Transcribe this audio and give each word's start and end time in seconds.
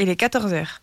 il 0.00 0.08
est 0.08 0.18
14h. 0.18 0.80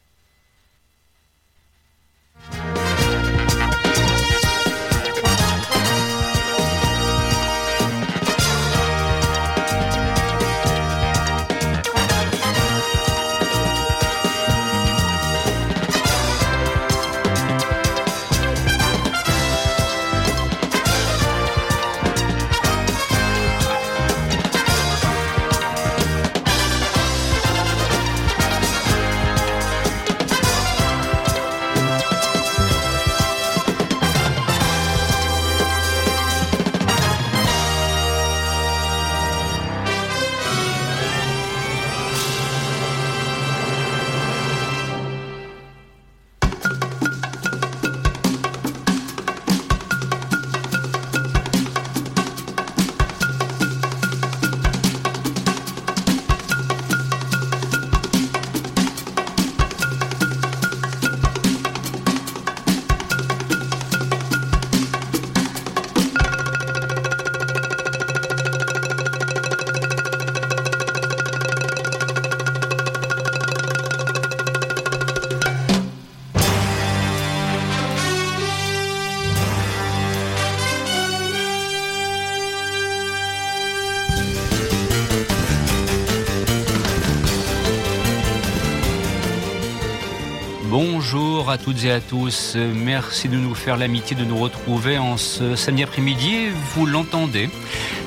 Toutes 91.67 91.83
et 91.83 91.91
à 91.91 91.99
tous. 91.99 92.55
Merci 92.55 93.27
de 93.27 93.35
nous 93.35 93.53
faire 93.53 93.75
l'amitié 93.75 94.15
de 94.15 94.23
nous 94.23 94.37
retrouver 94.37 94.97
en 94.97 95.17
ce 95.17 95.57
samedi 95.57 95.83
après-midi. 95.83 96.45
Vous 96.73 96.85
l'entendez. 96.85 97.49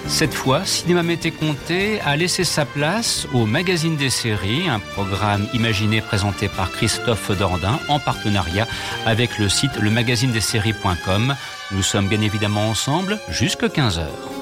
Cette 0.06 0.32
fois, 0.32 0.64
Cinéma 0.64 1.02
Mété 1.02 1.30
Comté 1.30 2.00
a 2.00 2.16
laissé 2.16 2.44
sa 2.44 2.64
place 2.64 3.26
au 3.34 3.44
magazine 3.44 3.96
des 3.98 4.08
séries, 4.08 4.66
un 4.66 4.78
programme 4.78 5.46
imaginé 5.52 6.00
présenté 6.00 6.48
par 6.48 6.72
Christophe 6.72 7.36
Dordain 7.36 7.78
en 7.88 7.98
partenariat 7.98 8.66
avec 9.04 9.38
le 9.38 9.50
site 9.50 9.76
lemagazinedesseries.com. 9.78 11.34
Nous 11.72 11.82
sommes 11.82 12.08
bien 12.08 12.22
évidemment 12.22 12.70
ensemble 12.70 13.18
jusqu'à 13.28 13.66
15h. 13.66 14.39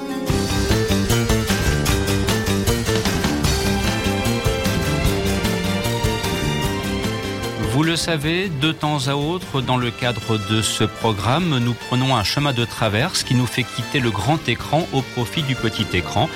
Vous 7.79 7.85
le 7.85 7.95
savez, 7.95 8.49
de 8.49 8.73
temps 8.73 9.07
à 9.07 9.13
autre, 9.13 9.61
dans 9.61 9.77
le 9.77 9.89
cadre 9.89 10.37
de 10.49 10.61
ce 10.61 10.83
programme, 10.83 11.59
nous 11.59 11.73
prenons 11.73 12.13
un 12.13 12.25
chemin 12.25 12.51
de 12.51 12.65
traverse 12.65 13.23
qui 13.23 13.35
nous 13.35 13.45
fait 13.45 13.63
quitter 13.63 14.01
le 14.01 14.11
grand 14.11 14.49
écran 14.49 14.85
au 14.91 15.01
profit 15.01 15.43
du 15.43 15.55
petit 15.55 15.87
écran 15.93 16.29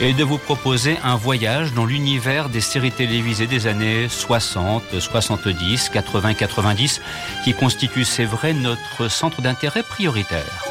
et 0.00 0.12
de 0.12 0.24
vous 0.24 0.38
proposer 0.38 0.98
un 1.04 1.14
voyage 1.14 1.72
dans 1.72 1.84
l'univers 1.84 2.48
des 2.48 2.60
séries 2.60 2.90
télévisées 2.90 3.46
des 3.46 3.68
années 3.68 4.08
60, 4.08 4.98
70, 4.98 5.90
80, 5.90 6.34
90 6.34 7.00
qui 7.44 7.54
constitue, 7.54 8.04
c'est 8.04 8.24
vrai, 8.24 8.52
notre 8.52 9.06
centre 9.06 9.40
d'intérêt 9.40 9.84
prioritaire. 9.84 10.67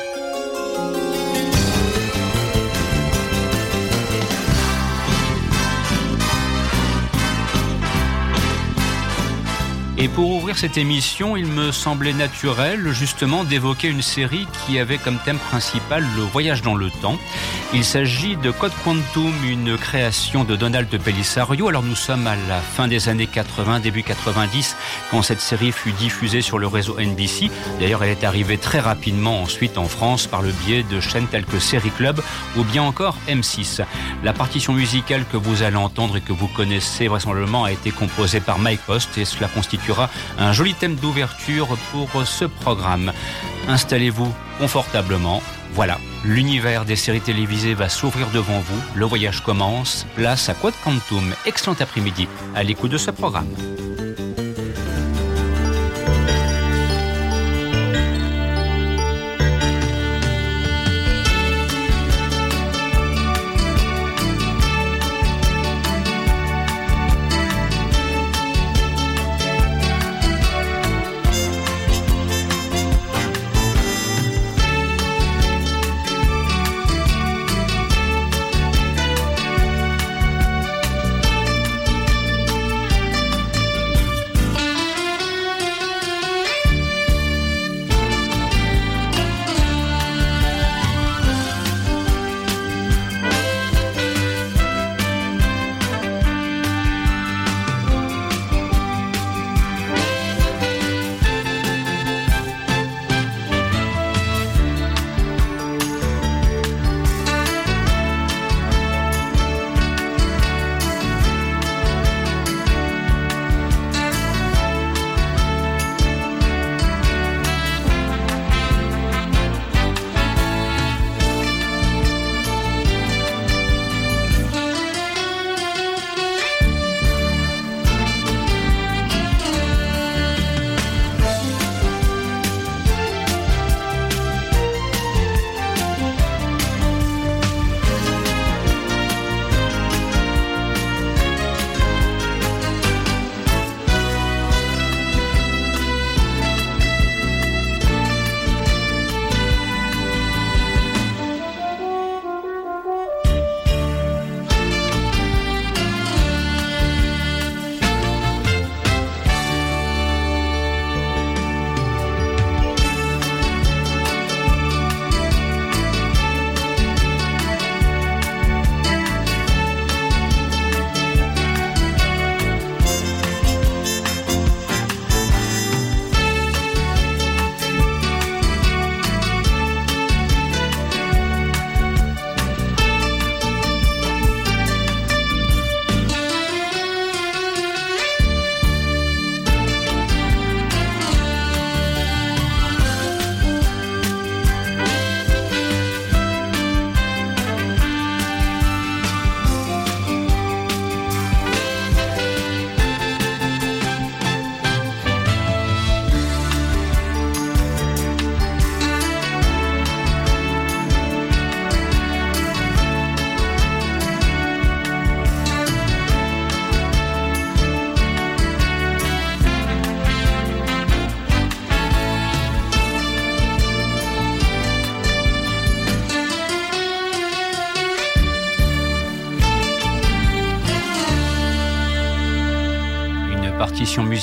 Et 10.00 10.09
pour 10.09 10.30
ouvrir 10.30 10.56
cette 10.56 10.78
émission, 10.78 11.35
il 11.35 11.47
me 11.47 11.72
semblait 11.72 12.13
naturel 12.13 12.91
justement 12.91 13.44
d'évoquer 13.44 13.88
une 13.88 14.03
série 14.03 14.46
qui 14.66 14.78
avait 14.78 15.00
comme 15.00 15.18
thème 15.25 15.40
principal 15.40 16.06
le 16.16 16.22
voyage 16.22 16.62
dans 16.62 16.75
le 16.75 16.91
temps. 16.91 17.18
Il 17.74 17.84
s'agit 17.84 18.36
de 18.36 18.52
Code 18.52 18.74
Quantum, 18.84 19.34
une 19.44 19.75
création 19.75 20.44
de 20.44 20.56
Donald 20.56 20.88
Bellisario. 21.03 21.68
Alors 21.68 21.81
nous 21.81 21.96
sommes 21.96 22.28
à 22.28 22.36
la 22.47 22.59
fin 22.59 22.88
des 22.88 23.09
années 23.09 23.25
80, 23.25 23.80
début 23.80 24.03
90, 24.03 24.75
quand 25.09 25.24
cette 25.24 25.41
série 25.41 25.72
fut 25.72 25.94
diffusée 25.94 26.41
sur 26.41 26.59
le 26.59 26.68
réseau 26.68 26.97
NBC. 27.00 27.50
D'ailleurs, 27.80 28.03
elle 28.03 28.12
est 28.12 28.24
arrivée 28.24 28.59
très 28.59 28.80
rapidement 28.80 29.41
ensuite 29.41 29.80
en 29.80 29.86
France 29.86 30.28
par 30.28 30.44
le 30.44 30.52
biais 30.52 30.84
de 30.84 31.00
chaînes 31.00 31.28
telles 31.28 31.46
que 31.46 31.57
Série 31.57 31.90
Club 31.90 32.22
ou 32.56 32.63
bien 32.63 32.84
encore 32.84 33.18
M6. 33.28 33.84
La 34.24 34.34
partition 34.34 34.74
musicale 34.74 35.25
que 35.31 35.38
vous 35.38 35.63
allez 35.63 35.75
entendre 35.75 36.18
et 36.18 36.22
que 36.22 36.34
vous 36.34 36.47
connaissez 36.47 37.07
vraisemblablement 37.07 37.63
a 37.63 37.72
été 37.72 37.90
composée 37.90 38.41
par 38.41 38.59
Mike 38.59 38.81
Post 38.86 39.18
et 39.18 39.25
cela 39.25 39.47
constitue 39.47 39.87
un 40.38 40.53
joli 40.53 40.74
thème 40.74 40.96
d'ouverture 40.96 41.78
pour 41.92 42.09
ce 42.25 42.46
programme. 42.46 43.12
Installez-vous 43.68 44.34
confortablement. 44.59 45.42
Voilà, 45.74 46.00
l'univers 46.24 46.86
des 46.86 46.96
séries 46.96 47.22
télévisées 47.22 47.74
va 47.74 47.90
s'ouvrir 47.90 48.30
devant 48.31 48.59
vous. 48.59 48.81
Le 48.96 49.06
voyage 49.06 49.42
commence. 49.44 50.06
Place 50.16 50.50
à 50.50 50.53
Quad 50.53 50.74
Quantum. 50.84 51.34
Excellent 51.46 51.75
après-midi 51.80 52.28
à 52.56 52.64
l'écoute 52.64 52.92
de 52.92 52.98
ce 52.98 53.12
programme. 53.12 53.48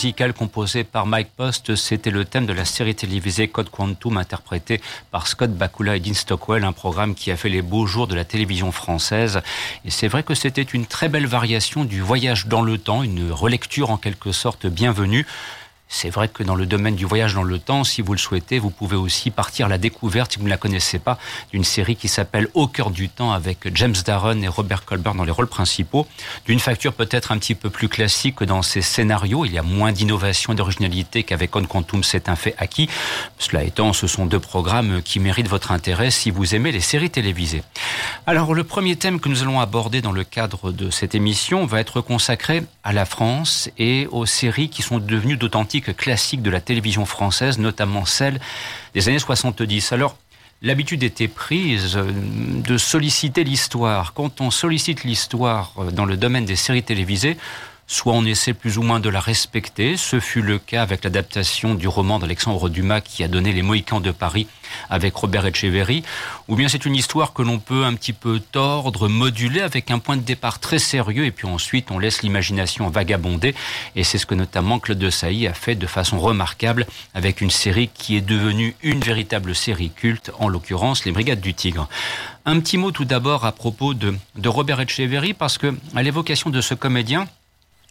Musicale 0.05 0.35
composée 0.35 0.85
par 0.85 1.07
Mike 1.07 1.31
Post, 1.35 1.77
c'était 1.77 2.11
le 2.11 2.27
thème 2.27 2.45
de 2.45 2.53
la 2.53 2.67
série 2.67 2.95
télévisée 2.95 3.49
Code 3.49 3.71
Quantum 3.71 4.19
interprété 4.19 4.83
par 5.11 5.27
Scott 5.27 5.51
Bakula 5.51 5.97
et 5.97 6.01
Dean 6.01 6.13
Stockwell, 6.13 6.63
un 6.65 6.73
programme 6.73 7.15
qui 7.15 7.31
a 7.31 7.39
fait 7.39 7.49
les 7.49 7.63
beaux 7.63 7.87
jours 7.87 8.07
de 8.07 8.15
la 8.15 8.27
télévision 8.27 8.71
française. 8.71 9.41
Et 9.87 9.91
c'est 9.91 10.09
vrai 10.09 10.23
que 10.23 10.35
c'était 10.35 10.61
une 10.61 10.85
très 10.85 11.09
belle 11.09 11.27
variation 11.27 11.87
du 11.87 12.03
voyage 12.03 12.49
dans 12.49 12.61
le 12.61 12.77
temps, 12.77 13.03
une 13.03 13.33
relecture 13.33 13.89
en 13.89 13.97
quelque 13.97 14.31
sorte 14.31 14.67
bienvenue. 14.67 15.25
C'est 15.89 16.11
vrai 16.11 16.29
que 16.29 16.43
dans 16.43 16.55
le 16.55 16.67
domaine 16.67 16.97
du 16.97 17.05
voyage 17.05 17.35
dans 17.35 17.43
le 17.43 17.59
temps, 17.59 17.85
si 17.85 18.03
vous 18.03 18.13
le 18.13 18.19
souhaitez, 18.19 18.59
vous 18.59 18.71
pouvez 18.71 18.97
aussi 18.97 19.31
partir 19.31 19.67
à 19.67 19.69
la 19.69 19.79
découverte, 19.79 20.33
si 20.33 20.39
vous 20.39 20.45
ne 20.45 20.51
la 20.51 20.57
connaissez 20.57 20.99
pas, 20.99 21.19
d'une 21.53 21.63
série 21.63 21.95
qui 21.95 22.09
s'appelle 22.09 22.49
Au 22.55 22.67
cœur 22.67 22.91
du 22.91 23.09
temps 23.09 23.33
avec 23.33 23.69
James 23.75 23.95
Darren 24.05 24.43
et 24.43 24.49
Robert 24.49 24.85
Colbert 24.85 25.15
dans 25.15 25.25
les 25.25 25.31
rôles 25.31 25.47
principaux. 25.47 26.07
D'une 26.47 26.59
facture 26.59 26.95
peut-être 26.95 27.33
un 27.33 27.39
petit 27.39 27.55
peu 27.55 27.71
plus 27.71 27.89
classique 27.89 28.43
dans 28.43 28.63
ses 28.63 28.83
scénarios. 28.83 29.45
Il 29.45 29.53
y 29.53 29.59
a 29.59 29.63
moins 29.63 29.93
d'innovation 29.93 30.53
et 30.53 30.57
d'originalité 30.57 31.23
qu'avec 31.23 31.55
On 31.55 31.65
Quantum, 31.65 32.03
c'est 32.03 32.29
un 32.29 32.37
fait 32.37 32.55
acquis. 32.59 32.89
Cela 33.39 33.63
étant, 33.63 33.93
ce 33.93 34.07
sont 34.07 34.27
deux 34.27 34.41
programmes 34.41 35.03
qui 35.03 35.21
méritent 35.21 35.49
votre 35.49 35.71
intérêt 35.71 36.11
si 36.11 36.31
vous 36.31 36.55
aimez 36.55 36.73
les 36.73 36.81
séries 36.81 37.11
télévisées. 37.11 37.63
Alors, 38.27 38.55
le 38.55 38.65
premier 38.65 38.97
thème 38.97 39.21
que 39.21 39.29
nous 39.29 39.43
allons 39.43 39.61
aborder 39.61 40.01
dans 40.01 40.13
le 40.13 40.25
cadre 40.25 40.73
de 40.73 40.91
cette 40.91 41.15
émission 41.15 41.67
va 41.67 41.81
être 41.81 42.01
consacré 42.01 42.65
à 42.83 42.93
la 42.93 43.05
France 43.05 43.71
et 43.79 44.09
aux 44.11 44.27
séries 44.27 44.71
qui 44.71 44.83
sont 44.83 44.99
devenues 44.99 45.37
d'authentiques 45.37 45.74
classique 45.81 46.43
de 46.43 46.51
la 46.51 46.61
télévision 46.61 47.05
française, 47.05 47.59
notamment 47.59 48.05
celle 48.05 48.41
des 48.95 49.09
années 49.09 49.19
70. 49.19 49.93
Alors, 49.93 50.17
l'habitude 50.63 51.03
était 51.03 51.29
prise 51.29 51.97
euh, 51.97 52.11
de 52.13 52.79
solliciter 52.79 53.45
l'histoire. 53.45 54.15
Quand 54.15 54.41
on 54.41 54.51
sollicite 54.51 55.05
l'histoire 55.05 55.73
euh, 55.79 55.91
dans 55.91 56.05
le 56.05 56.17
domaine 56.17 56.45
des 56.45 56.57
séries 56.57 56.83
télévisées, 56.83 57.37
soit 57.87 58.15
on 58.15 58.25
essaie 58.25 58.55
plus 58.55 58.79
ou 58.79 58.83
moins 58.83 59.01
de 59.01 59.09
la 59.09 59.21
respecter. 59.21 59.97
Ce 59.97 60.21
fut 60.21 60.43
le 60.43 60.59
cas 60.59 60.83
avec 60.83 61.05
l'adaptation 61.05 61.75
du 61.75 61.89
roman 61.89 62.19
d'Alexandre 62.19 62.69
Dumas 62.69 63.01
qui 63.01 63.25
a 63.25 63.29
donné 63.29 63.53
Les 63.53 63.63
Mohicans 63.63 64.01
de 64.01 64.11
Paris 64.11 64.47
avec 64.91 65.15
Robert 65.15 65.47
Etcheverry, 65.47 66.03
ou 66.49 66.57
bien 66.57 66.69
c'est 66.69 66.85
une 66.85 66.97
histoire 66.97 67.33
que 67.33 67.43
l'on 67.43 67.59
peut 67.59 67.85
un 67.85 67.95
petit 67.95 68.13
peu 68.13 68.41
tordre, 68.41 69.09
moduler 69.09 69.61
avec 69.61 69.91
un 69.91 69.99
point 69.99 70.17
de 70.17 70.23
départ 70.23 70.59
très 70.59 70.79
sérieux 70.79 71.25
et 71.27 71.31
puis 71.31 71.47
ensuite 71.47 71.91
on 71.91 71.99
laisse 71.99 72.23
l'imagination 72.23 72.89
vagabonder 72.89 73.55
et 73.95 74.05
c'est 74.05 74.19
ce 74.19 74.27
que 74.27 74.35
notamment 74.35 74.79
Claude 74.79 74.99
de 74.99 75.11
Sailly 75.11 75.47
a 75.47 75.55
fait 75.55 75.75
de 75.75 75.87
façon 75.87 76.19
remarquable 76.19 76.87
avec 77.15 77.41
une 77.41 77.51
série 77.51 77.89
qui 77.93 78.17
est 78.17 78.21
devenue 78.21 78.75
une 78.83 79.01
véritable 79.01 79.55
série 79.55 79.91
culte, 79.91 80.31
en 80.39 80.49
l'occurrence 80.49 81.05
Les 81.05 81.13
Brigades 81.13 81.41
du 81.41 81.55
Tigre. 81.55 81.89
Un 82.47 82.61
petit 82.61 82.77
mot 82.77 82.91
tout 82.91 83.05
d'abord 83.05 83.45
à 83.45 83.53
propos 83.53 83.95
de, 83.95 84.15
de 84.37 84.49
Robert 84.49 84.81
Etcheverry 84.81 85.35
parce 85.35 85.59
que 85.59 85.75
à 85.95 86.03
l'évocation 86.03 86.51
de 86.51 86.61
ce 86.61 86.75
comédien, 86.75 87.27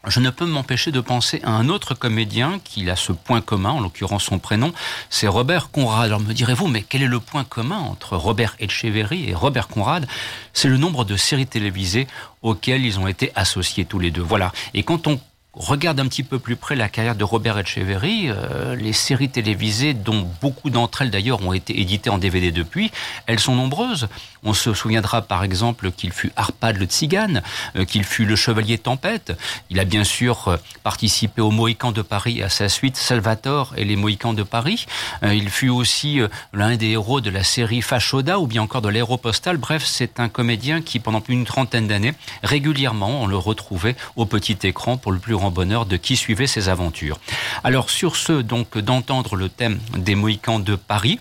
je 0.08 0.20
ne 0.20 0.30
peux 0.30 0.46
m'empêcher 0.46 0.92
de 0.92 1.00
penser 1.00 1.40
à 1.44 1.52
un 1.52 1.70
autre 1.70 1.94
comédien 1.94 2.60
qui 2.64 2.90
a 2.90 2.96
ce 2.96 3.12
point 3.12 3.42
commun, 3.42 3.72
en 3.72 3.80
l'occurrence 3.80 4.24
son 4.24 4.40
prénom, 4.40 4.74
c'est 5.10 5.28
Robert 5.28 5.72
Conrad. 5.72 6.06
Alors 6.06 6.20
me 6.20 6.34
direz-vous, 6.34 6.68
mais 6.68 6.82
quel 6.82 7.04
est 7.04 7.08
le 7.08 7.20
point 7.20 7.44
commun 7.44 7.78
entre 7.78 8.18
Robert 8.18 8.56
Etcheverry 8.60 9.30
et 9.30 9.34
Robert 9.34 9.68
Conrad? 9.68 10.08
C'est 10.52 10.68
le 10.68 10.78
nombre 10.78 11.06
de 11.06 11.16
séries 11.16 11.48
télévisées 11.48 12.08
auxquelles 12.42 12.86
ils 12.86 13.00
ont 13.00 13.08
été 13.08 13.32
associés 13.36 13.86
tous 13.86 14.00
les 14.00 14.12
deux. 14.12 14.22
Voilà. 14.22 14.52
Et 14.74 14.84
quand 14.84 15.08
on 15.08 15.20
regarde 15.54 16.00
un 16.00 16.08
petit 16.08 16.24
peu 16.24 16.40
plus 16.40 16.56
près 16.56 16.76
la 16.76 16.90
carrière 16.90 17.16
de 17.16 17.24
Robert 17.24 17.58
Etcheverry, 17.58 18.26
euh, 18.28 18.76
les 18.76 18.94
séries 18.94 19.30
télévisées, 19.30 19.94
dont 19.94 20.28
beaucoup 20.42 20.70
d'entre 20.70 21.04
elles 21.04 21.12
d'ailleurs 21.12 21.46
ont 21.46 21.54
été 21.54 21.80
éditées 21.80 22.10
en 22.10 22.18
DVD 22.18 22.52
depuis, 22.52 22.92
elles 23.28 23.40
sont 23.40 23.56
nombreuses. 23.56 24.08
On 24.44 24.54
se 24.54 24.74
souviendra 24.74 25.22
par 25.22 25.44
exemple 25.44 25.92
qu'il 25.92 26.12
fut 26.12 26.32
Arpad 26.36 26.78
le 26.78 26.86
Tzigane, 26.86 27.44
euh, 27.76 27.86
qu'il 27.86 28.04
fut 28.04 28.26
le 28.26 28.36
Chevalier 28.36 28.78
Tempête. 28.78 29.38
Il 29.70 29.80
a 29.80 29.86
bien 29.86 30.04
sûr 30.04 30.48
euh, 30.48 30.58
participé 30.84 31.42
aux 31.42 31.52
Mohicans 31.52 31.92
de 31.92 32.02
Paris 32.02 32.42
à 32.42 32.50
sa 32.50 32.70
suite 32.70 32.98
Salvatore 32.98 33.74
et 33.78 33.86
les 33.86 33.96
Mohicans 33.96 34.34
de 34.34 34.44
Paris. 34.44 34.86
il 35.24 35.50
fut 35.50 35.70
aussi 35.70 36.20
l'un 36.54 36.76
des 36.76 36.90
héros 36.92 37.22
de 37.22 37.30
la 37.30 37.44
série 37.44 37.82
Fachoda 37.82 38.40
ou 38.40 38.48
bien 38.48 38.62
encore 38.62 38.82
de 38.82 38.90
l'Aéropostale. 38.90 39.58
Bref, 39.58 39.84
c'est 39.86 40.20
un 40.20 40.30
comédien 40.30 40.82
qui 40.82 41.00
pendant 41.00 41.22
plus 41.22 41.36
d'une 41.36 41.46
trentaine 41.46 41.88
d'années, 41.88 42.14
régulièrement, 42.42 43.22
on 43.22 43.28
le 43.28 43.38
retrouvait 43.38 43.96
au 44.16 44.26
petit 44.26 44.58
écran 44.64 44.98
pour 44.98 45.12
le 45.12 45.20
plus 45.20 45.36
bonheur 45.52 45.86
de 45.86 45.98
qui 45.98 46.16
suivait 46.16 46.48
ses 46.48 46.70
aventures. 46.70 47.20
Alors 47.64 47.90
sur 47.90 48.16
ce, 48.16 48.34
donc, 48.42 48.78
d'entendre 48.78 49.36
le 49.36 49.50
thème 49.50 49.80
des 49.98 50.16
Mohicans 50.16 50.60
de 50.60 50.76
Paris, 50.76 51.20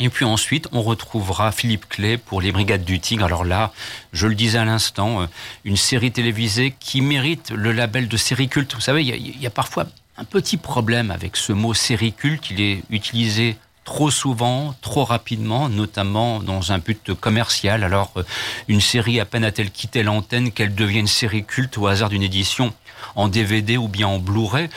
et 0.00 0.08
puis 0.08 0.24
ensuite, 0.24 0.68
on 0.72 0.82
retrouvera 0.82 1.52
Philippe 1.52 1.88
Clay 1.88 2.16
pour 2.16 2.40
les 2.40 2.52
Brigades 2.52 2.84
du 2.84 2.98
Tigre. 2.98 3.24
Alors 3.24 3.44
là, 3.44 3.72
je 4.12 4.26
le 4.26 4.34
disais 4.34 4.58
à 4.58 4.64
l'instant, 4.64 5.22
euh, 5.22 5.26
une 5.64 5.76
série 5.76 6.10
télévisée 6.10 6.74
qui 6.80 7.00
mérite 7.00 7.50
le 7.50 7.72
label 7.72 8.08
de 8.08 8.16
série 8.16 8.48
culte. 8.48 8.74
Vous 8.74 8.80
savez, 8.80 9.04
il 9.04 9.40
y, 9.40 9.46
a, 9.46 9.50
parfois 9.50 9.86
un 10.16 10.24
petit 10.24 10.56
problème 10.56 11.10
avec 11.10 11.36
ce 11.36 11.52
mot 11.52 11.74
série 11.74 12.12
culte. 12.12 12.50
Il 12.50 12.60
est 12.60 12.82
utilisé 12.90 13.56
trop 13.84 14.10
souvent, 14.10 14.74
trop 14.80 15.04
rapidement, 15.04 15.68
notamment 15.68 16.40
dans 16.40 16.72
un 16.72 16.78
but 16.78 17.14
commercial. 17.14 17.84
Alors, 17.84 18.10
euh, 18.16 18.24
une 18.66 18.80
série 18.80 19.20
à 19.20 19.24
peine 19.24 19.44
a-t-elle 19.44 19.70
quitté 19.70 20.02
l'antenne 20.02 20.50
qu'elle 20.50 20.74
devient 20.74 21.00
une 21.00 21.06
série 21.06 21.44
culte 21.44 21.78
au 21.78 21.86
hasard 21.86 22.08
d'une 22.08 22.22
édition 22.22 22.74
en 23.14 23.28
DVD 23.28 23.76
ou 23.76 23.86
bien 23.86 24.08
en 24.08 24.18
Blu-ray? 24.18 24.68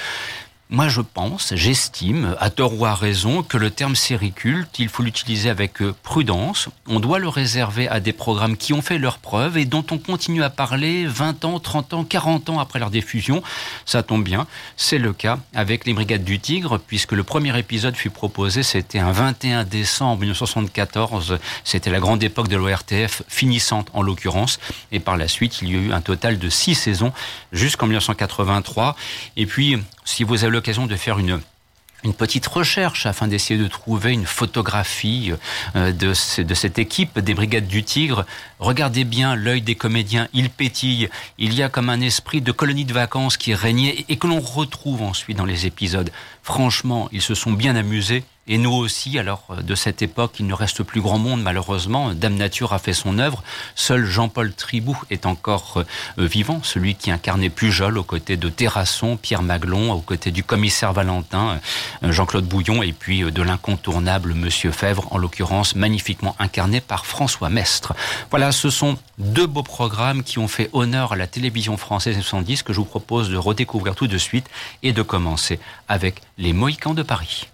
Moi, 0.70 0.90
je 0.90 1.00
pense, 1.00 1.56
j'estime, 1.56 2.36
à 2.42 2.50
tort 2.50 2.78
ou 2.78 2.86
à 2.86 2.94
raison, 2.94 3.42
que 3.42 3.58
le 3.58 3.72
terme 3.72 3.96
série 3.96 4.34
culte, 4.34 4.80
il 4.80 4.90
faut 4.90 5.02
l'utiliser 5.02 5.50
avec 5.50 5.82
euh, 5.82 5.96
prudence. 6.04 6.68
On 6.88 7.00
doit 7.00 7.20
le 7.20 7.30
réserver 7.30 7.88
à 7.88 8.02
des 8.02 8.12
programmes 8.12 8.58
qui 8.58 8.74
ont 8.74 8.82
fait 8.82 8.98
leurs 8.98 9.20
preuves 9.20 9.58
et 9.58 9.64
dont 9.64 9.86
on 9.92 9.98
continue 9.98 10.44
à 10.44 10.50
parler 10.50 11.08
20 11.08 11.46
ans, 11.46 11.62
30 11.62 11.94
ans, 11.94 12.04
40 12.04 12.50
ans 12.50 12.60
après 12.60 12.80
leur 12.80 12.90
diffusion. 12.90 13.42
Ça 13.86 14.04
tombe 14.04 14.26
bien. 14.26 14.46
C'est 14.76 14.98
le 14.98 15.14
cas 15.14 15.40
avec 15.56 15.86
les 15.86 15.94
Brigades 15.94 16.26
du 16.26 16.38
Tigre, 16.38 16.80
puisque 16.86 17.14
le 17.14 17.24
premier 17.24 17.58
épisode 17.58 17.96
fut 17.96 18.10
proposé, 18.10 18.62
c'était 18.62 19.00
un 19.00 19.14
21 19.14 19.64
décembre 19.64 20.20
1974. 20.20 21.40
C'était 21.64 21.92
la 21.92 22.02
grande 22.02 22.22
époque 22.24 22.50
de 22.50 22.58
l'ORTF, 22.58 23.24
finissante 23.30 23.88
en 23.94 24.02
l'occurrence. 24.02 24.60
Et 24.92 25.00
par 25.00 25.16
la 25.16 25.30
suite, 25.30 25.62
il 25.62 25.72
y 25.72 25.76
a 25.76 25.80
eu 25.80 25.94
un 25.94 26.02
total 26.02 26.40
de 26.40 26.50
six 26.50 26.76
saisons 26.76 27.14
jusqu'en 27.54 27.86
1983. 27.86 28.98
Et 29.38 29.46
puis, 29.46 29.78
si 30.08 30.24
vous 30.24 30.44
avez 30.44 30.54
l'occasion 30.54 30.88
de 30.88 30.96
faire 30.96 31.20
une 31.20 31.40
une 32.04 32.14
petite 32.14 32.46
recherche 32.46 33.08
afin 33.08 33.28
d'essayer 33.28 33.60
de 33.60 33.68
trouver 33.68 34.14
une 34.14 34.28
photographie 34.28 35.34
euh, 35.76 35.92
de, 35.92 36.14
de 36.44 36.54
cette 36.54 36.78
équipe 36.78 37.18
des 37.18 37.34
Brigades 37.34 37.68
du 37.68 37.84
Tigre. 37.84 38.24
Regardez 38.60 39.04
bien 39.04 39.36
l'œil 39.36 39.64
des 39.64 39.74
comédiens, 39.74 40.28
il 40.32 40.52
pétille, 40.52 41.10
il 41.40 41.56
y 41.56 41.64
a 41.64 41.70
comme 41.70 41.90
un 41.90 42.00
esprit 42.00 42.40
de 42.40 42.52
colonie 42.52 42.86
de 42.86 42.94
vacances 42.94 43.36
qui 43.36 43.56
régnait 43.56 44.06
et 44.10 44.18
que 44.18 44.28
l'on 44.28 44.40
retrouve 44.40 45.02
ensuite 45.02 45.38
dans 45.38 45.46
les 45.46 45.66
épisodes. 45.66 46.12
Franchement, 46.44 47.10
ils 47.12 47.24
se 47.24 47.34
sont 47.34 47.52
bien 47.52 47.76
amusés 47.76 48.24
et 48.48 48.58
nous 48.58 48.72
aussi, 48.72 49.20
alors 49.20 49.44
euh, 49.50 49.62
de 49.62 49.76
cette 49.76 50.02
époque, 50.02 50.36
il 50.40 50.48
ne 50.48 50.54
reste 50.54 50.84
plus 50.84 51.02
grand 51.02 51.18
monde 51.18 51.42
malheureusement. 51.42 52.14
Dame 52.14 52.36
Nature 52.36 52.74
a 52.74 52.80
fait 52.80 52.94
son 52.94 53.20
œuvre. 53.20 53.44
Seul 53.76 54.06
Jean-Paul 54.06 54.54
Tribou 54.54 54.98
est 55.10 55.26
encore 55.26 55.84
euh, 56.18 56.26
vivant, 56.26 56.62
celui 56.64 56.96
qui 56.96 57.12
incarnait 57.12 57.50
Pujol 57.50 57.98
aux 57.98 58.04
côtés 58.04 58.38
de 58.38 58.50
Terrasson, 58.50 59.18
Pierre 59.18 59.44
Maglon, 59.44 59.92
aux 59.92 60.02
côtés 60.02 60.32
du 60.32 60.44
commissaire 60.44 60.94
Valentin, 60.94 61.60
euh, 62.04 62.12
Jean-Claude 62.12 62.46
Bouillon, 62.46 62.84
et 62.84 62.94
puis 62.94 63.30
de 63.32 63.42
l'incontournable 63.42 64.34
Monsieur 64.34 64.72
Fèvre, 64.72 65.08
en 65.12 65.18
l'occurrence 65.18 65.76
magnifiquement 65.76 66.36
incarné 66.40 66.80
par 66.80 67.06
François 67.06 67.50
Mestre. 67.50 67.94
Voilà, 68.30 68.52
ce 68.52 68.70
sont 68.70 68.98
deux 69.18 69.48
beaux 69.48 69.64
programmes 69.64 70.24
qui 70.24 70.40
ont 70.40 70.48
fait 70.48 70.70
honneur 70.74 71.14
à 71.14 71.16
la 71.16 71.28
télévision 71.28 71.76
française 71.76 72.16
70 72.16 72.64
que 72.64 72.74
je 72.74 72.80
vous 72.80 72.86
propose 72.86 73.30
de 73.30 73.38
redécouvrir 73.38 73.96
tout 73.96 74.08
de 74.08 74.18
suite 74.18 74.48
et 74.84 74.94
de 74.94 75.02
commencer 75.02 75.60
avec 75.88 76.22
les 76.38 76.54
Mohicans 76.54 76.94
de 76.94 77.04
Paris. 77.04 77.48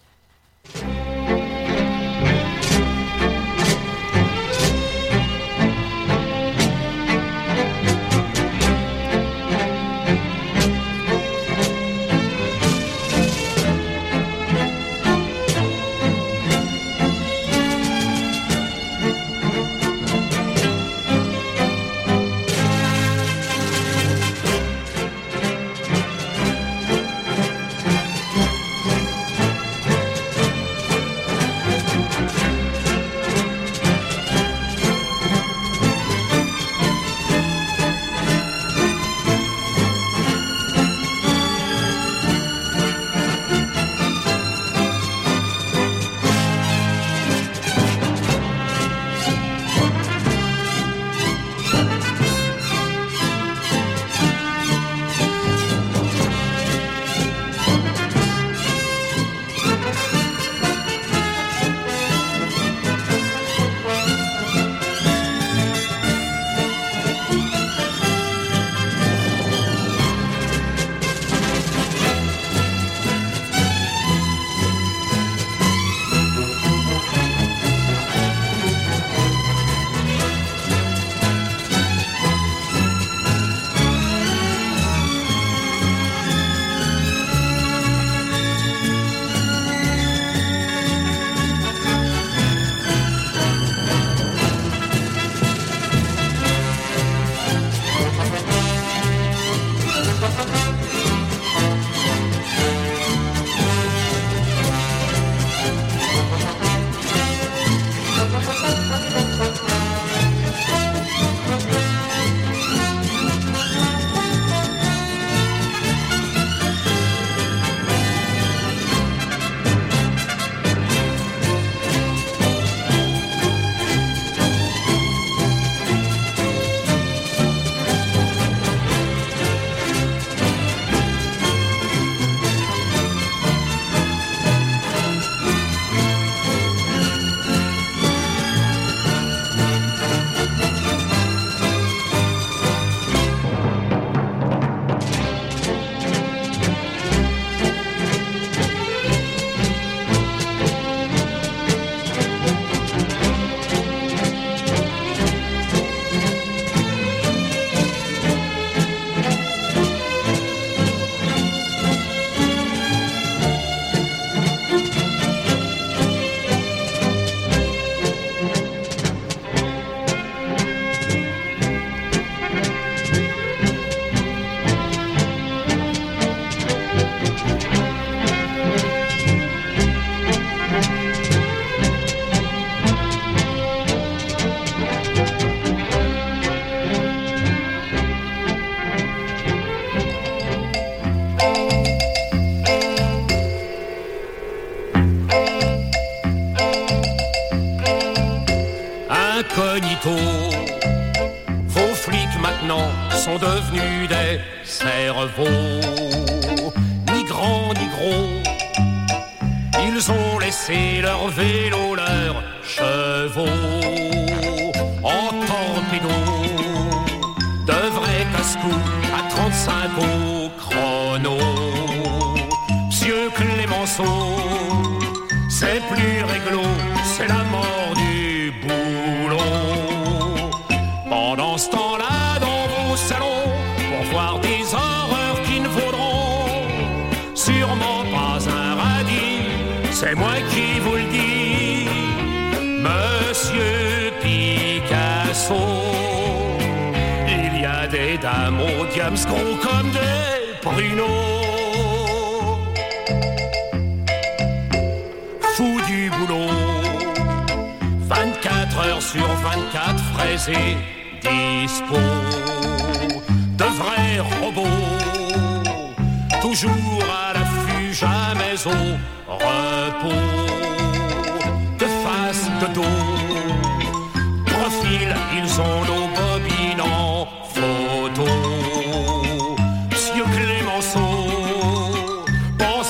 Música 0.73 1.42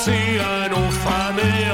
pensez 0.04 0.38
à 0.38 0.68
nos 0.68 0.90
femmes 0.90 1.38
et. 1.38 1.64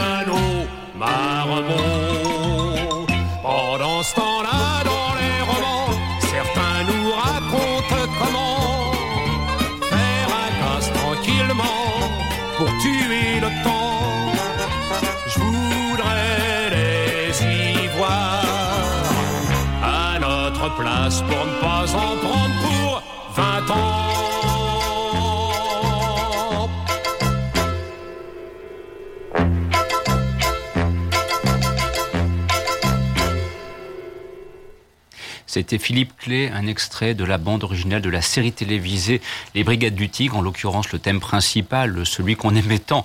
C'était 35.52 35.80
Philippe 35.80 36.16
Clé, 36.16 36.48
un 36.54 36.68
extrait 36.68 37.14
de 37.14 37.24
la 37.24 37.36
bande 37.36 37.64
originale 37.64 38.02
de 38.02 38.08
la 38.08 38.22
série 38.22 38.52
télévisée 38.52 39.20
Les 39.56 39.64
Brigades 39.64 39.96
du 39.96 40.08
Tigre, 40.08 40.36
en 40.36 40.42
l'occurrence 40.42 40.92
le 40.92 41.00
thème 41.00 41.18
principal, 41.18 42.06
celui 42.06 42.36
qu'on 42.36 42.54
aimait 42.54 42.78
tant 42.78 43.04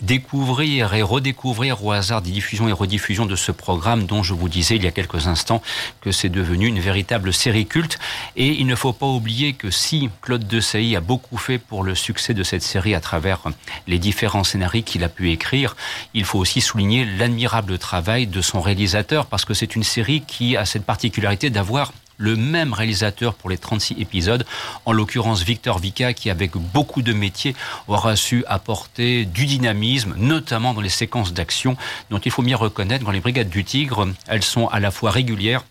découvrir 0.00 0.94
et 0.94 1.02
redécouvrir 1.02 1.84
au 1.84 1.92
hasard 1.92 2.22
des 2.22 2.30
diffusions 2.30 2.68
et 2.68 2.72
rediffusions 2.72 3.26
de 3.26 3.36
ce 3.36 3.52
programme 3.52 4.06
dont 4.06 4.22
je 4.22 4.34
vous 4.34 4.48
disais 4.48 4.76
il 4.76 4.84
y 4.84 4.86
a 4.86 4.90
quelques 4.90 5.26
instants 5.26 5.62
que 6.00 6.12
c'est 6.12 6.28
devenu 6.28 6.66
une 6.66 6.80
véritable 6.80 7.32
série 7.32 7.66
culte. 7.66 7.98
Et 8.36 8.48
il 8.48 8.66
ne 8.66 8.74
faut 8.74 8.92
pas 8.92 9.06
oublier 9.06 9.52
que 9.52 9.70
si 9.70 10.10
Claude 10.22 10.46
Desailly 10.46 10.96
a 10.96 11.00
beaucoup 11.00 11.36
fait 11.38 11.58
pour 11.58 11.82
le 11.82 11.94
succès 11.94 12.34
de 12.34 12.42
cette 12.42 12.62
série 12.62 12.94
à 12.94 13.00
travers 13.00 13.40
les 13.86 13.98
différents 13.98 14.44
scénarios 14.44 14.82
qu'il 14.82 15.04
a 15.04 15.08
pu 15.08 15.30
écrire, 15.30 15.76
il 16.14 16.24
faut 16.24 16.38
aussi 16.38 16.60
souligner 16.60 17.04
l'admirable 17.04 17.78
travail 17.78 18.26
de 18.26 18.40
son 18.40 18.60
réalisateur 18.60 19.26
parce 19.26 19.44
que 19.44 19.54
c'est 19.54 19.76
une 19.76 19.84
série 19.84 20.22
qui 20.22 20.56
a 20.56 20.64
cette 20.64 20.84
particularité 20.84 21.50
d'avoir 21.50 21.92
le 22.18 22.36
même 22.36 22.72
réalisateur 22.72 23.34
pour 23.34 23.50
les 23.50 23.58
36 23.58 23.96
épisodes, 23.98 24.44
en 24.84 24.92
l'occurrence 24.92 25.42
Victor 25.42 25.78
Vica, 25.78 26.12
qui 26.12 26.30
avec 26.30 26.52
beaucoup 26.56 27.02
de 27.02 27.12
métiers 27.12 27.54
aura 27.88 28.16
su 28.16 28.44
apporter 28.46 29.24
du 29.24 29.46
dynamisme, 29.46 30.14
notamment 30.16 30.74
dans 30.74 30.80
les 30.80 30.88
séquences 30.88 31.32
d'action, 31.32 31.76
dont 32.10 32.18
il 32.18 32.30
faut 32.30 32.42
bien 32.42 32.56
reconnaître 32.56 33.04
dans 33.04 33.10
les 33.10 33.20
Brigades 33.20 33.48
du 33.48 33.64
Tigre, 33.64 34.08
elles 34.26 34.42
sont 34.42 34.68
à 34.68 34.80
la 34.80 34.90
fois 34.90 35.10
régulières 35.10 35.64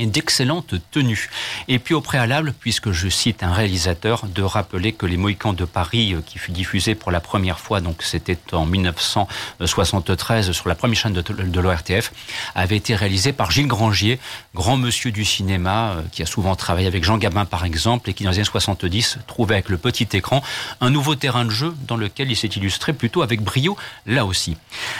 et 0.00 0.06
d'excellente 0.06 0.74
tenue. 0.90 1.28
Et 1.68 1.78
puis 1.78 1.94
au 1.94 2.00
préalable, 2.00 2.54
puisque 2.58 2.90
je 2.90 3.08
cite 3.08 3.42
un 3.42 3.52
réalisateur, 3.52 4.26
de 4.26 4.42
rappeler 4.42 4.92
que 4.92 5.04
Les 5.04 5.18
Mohicans 5.18 5.52
de 5.52 5.66
Paris, 5.66 6.16
qui 6.26 6.38
fut 6.38 6.52
diffusé 6.52 6.94
pour 6.94 7.10
la 7.10 7.20
première 7.20 7.60
fois, 7.60 7.80
donc 7.80 8.02
c'était 8.02 8.38
en 8.52 8.64
1973 8.64 10.52
sur 10.52 10.68
la 10.68 10.74
première 10.74 10.98
chaîne 10.98 11.12
de, 11.12 11.20
de 11.20 11.60
l'ORTF, 11.60 12.12
avait 12.54 12.76
été 12.76 12.94
réalisé 12.94 13.32
par 13.32 13.50
Gilles 13.50 13.68
Grangier, 13.68 14.18
grand 14.54 14.78
monsieur 14.78 15.12
du 15.12 15.24
cinéma, 15.24 15.96
qui 16.12 16.22
a 16.22 16.26
souvent 16.26 16.56
travaillé 16.56 16.86
avec 16.86 17.04
Jean 17.04 17.18
Gabin 17.18 17.44
par 17.44 17.64
exemple, 17.66 18.08
et 18.08 18.14
qui 18.14 18.24
dans 18.24 18.30
les 18.30 18.36
années 18.36 18.44
70 18.44 19.18
trouvait 19.26 19.54
avec 19.54 19.68
le 19.68 19.76
petit 19.76 20.08
écran 20.14 20.42
un 20.80 20.88
nouveau 20.88 21.14
terrain 21.14 21.44
de 21.44 21.50
jeu 21.50 21.74
dans 21.86 21.98
lequel 21.98 22.30
il 22.30 22.36
s'est 22.36 22.48
illustré 22.48 22.94
plutôt 22.94 23.20
avec 23.20 23.42
brio 23.42 23.76
là 24.06 24.24
aussi. 24.24 24.56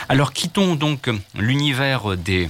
Alors 0.09 0.31
quittons 0.31 0.75
donc 0.75 1.09
l'univers 1.35 2.15
des 2.17 2.49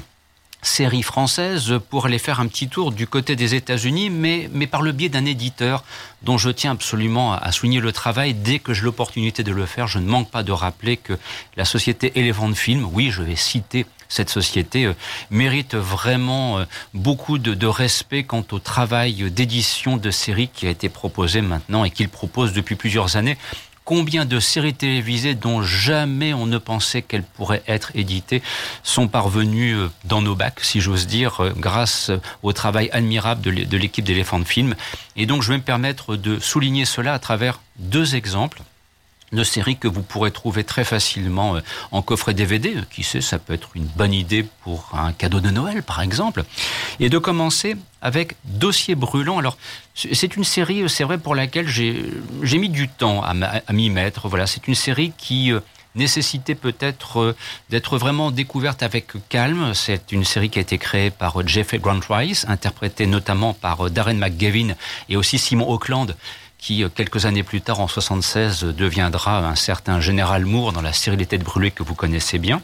séries 0.61 1.03
françaises 1.03 1.73
pour 1.89 2.05
aller 2.05 2.19
faire 2.19 2.39
un 2.39 2.47
petit 2.47 2.67
tour 2.67 2.91
du 2.91 3.07
côté 3.07 3.35
des 3.35 3.55
États-Unis, 3.55 4.09
mais, 4.09 4.49
mais 4.53 4.67
par 4.67 4.81
le 4.81 4.91
biais 4.91 5.09
d'un 5.09 5.25
éditeur 5.25 5.83
dont 6.21 6.37
je 6.37 6.49
tiens 6.49 6.71
absolument 6.71 7.33
à 7.33 7.51
souligner 7.51 7.79
le 7.79 7.91
travail. 7.91 8.33
Dès 8.33 8.59
que 8.59 8.73
j'ai 8.73 8.83
l'opportunité 8.83 9.43
de 9.43 9.51
le 9.51 9.65
faire, 9.65 9.87
je 9.87 9.99
ne 9.99 10.07
manque 10.07 10.29
pas 10.29 10.43
de 10.43 10.51
rappeler 10.51 10.97
que 10.97 11.13
la 11.57 11.65
société 11.65 12.11
Elephant 12.19 12.53
Film, 12.53 12.87
oui, 12.93 13.09
je 13.11 13.23
vais 13.23 13.35
citer 13.35 13.85
cette 14.07 14.29
société, 14.29 14.85
euh, 14.85 14.93
mérite 15.29 15.73
vraiment 15.73 16.59
euh, 16.59 16.65
beaucoup 16.93 17.37
de, 17.37 17.53
de, 17.53 17.67
respect 17.67 18.23
quant 18.23 18.43
au 18.51 18.59
travail 18.59 19.31
d'édition 19.31 19.95
de 19.95 20.11
séries 20.11 20.49
qui 20.49 20.67
a 20.67 20.69
été 20.69 20.89
proposé 20.89 21.41
maintenant 21.41 21.85
et 21.85 21.91
qu'il 21.91 22.09
propose 22.09 22.51
depuis 22.51 22.75
plusieurs 22.75 23.15
années 23.15 23.37
combien 23.91 24.23
de 24.23 24.39
séries 24.39 24.73
télévisées 24.73 25.35
dont 25.35 25.61
jamais 25.61 26.33
on 26.33 26.45
ne 26.45 26.57
pensait 26.57 27.01
qu'elles 27.01 27.23
pourraient 27.25 27.61
être 27.67 27.91
éditées 27.93 28.41
sont 28.83 29.09
parvenues 29.09 29.75
dans 30.05 30.21
nos 30.21 30.33
bacs, 30.33 30.61
si 30.61 30.79
j'ose 30.79 31.07
dire, 31.07 31.51
grâce 31.57 32.09
au 32.41 32.53
travail 32.53 32.89
admirable 32.93 33.41
de 33.41 33.77
l'équipe 33.77 34.05
d'Elephant 34.05 34.45
Film. 34.45 34.75
Et 35.17 35.25
donc, 35.25 35.41
je 35.41 35.49
vais 35.49 35.57
me 35.57 35.61
permettre 35.61 36.15
de 36.15 36.39
souligner 36.39 36.85
cela 36.85 37.13
à 37.13 37.19
travers 37.19 37.59
deux 37.79 38.15
exemples 38.15 38.61
de 39.31 39.43
séries 39.43 39.77
que 39.77 39.87
vous 39.87 40.01
pourrez 40.01 40.31
trouver 40.31 40.63
très 40.63 40.83
facilement 40.83 41.57
en 41.91 42.01
coffret 42.01 42.33
DVD. 42.33 42.75
Qui 42.91 43.03
sait, 43.03 43.21
ça 43.21 43.39
peut 43.39 43.53
être 43.53 43.69
une 43.75 43.85
bonne 43.85 44.13
idée 44.13 44.45
pour 44.63 44.89
un 44.93 45.13
cadeau 45.13 45.39
de 45.39 45.49
Noël, 45.49 45.83
par 45.83 46.01
exemple. 46.01 46.43
Et 46.99 47.09
de 47.09 47.17
commencer 47.17 47.75
avec 48.01 48.35
Dossier 48.45 48.95
brûlant. 48.95 49.37
Alors, 49.37 49.57
c'est 49.93 50.35
une 50.35 50.43
série, 50.43 50.89
c'est 50.89 51.03
vrai, 51.03 51.17
pour 51.17 51.35
laquelle 51.35 51.67
j'ai 51.67 52.57
mis 52.57 52.69
du 52.69 52.87
temps 52.87 53.23
à, 53.23 53.33
à 53.67 53.73
m'y 53.73 53.89
mettre. 53.89 54.27
Voilà, 54.27 54.47
c'est 54.47 54.67
une 54.67 54.75
série 54.75 55.13
qui 55.17 55.53
nécessitait 55.95 56.55
peut-être 56.55 57.35
d'être 57.69 57.97
vraiment 57.97 58.31
découverte 58.31 58.83
avec 58.83 59.07
calme. 59.29 59.73
C'est 59.73 60.11
une 60.11 60.23
série 60.23 60.49
qui 60.49 60.59
a 60.59 60.61
été 60.61 60.77
créée 60.77 61.09
par 61.11 61.45
Jeffrey 61.47 61.79
Grant 61.79 61.99
Rice, 62.09 62.45
interprétée 62.47 63.05
notamment 63.05 63.53
par 63.53 63.89
Darren 63.89 64.15
McGavin 64.15 64.75
et 65.09 65.17
aussi 65.17 65.37
Simon 65.37 65.69
Auckland, 65.69 66.15
qui, 66.61 66.85
quelques 66.95 67.25
années 67.25 67.43
plus 67.43 67.59
tard, 67.59 67.79
en 67.79 67.87
76, 67.87 68.63
deviendra 68.63 69.39
un 69.39 69.55
certain 69.55 69.99
Général 69.99 70.45
Moore 70.45 70.71
dans 70.71 70.81
la 70.81 70.93
série 70.93 71.17
Les 71.17 71.25
Têtes 71.25 71.43
Brûlées 71.43 71.71
que 71.71 71.83
vous 71.83 71.95
connaissez 71.95 72.37
bien. 72.37 72.61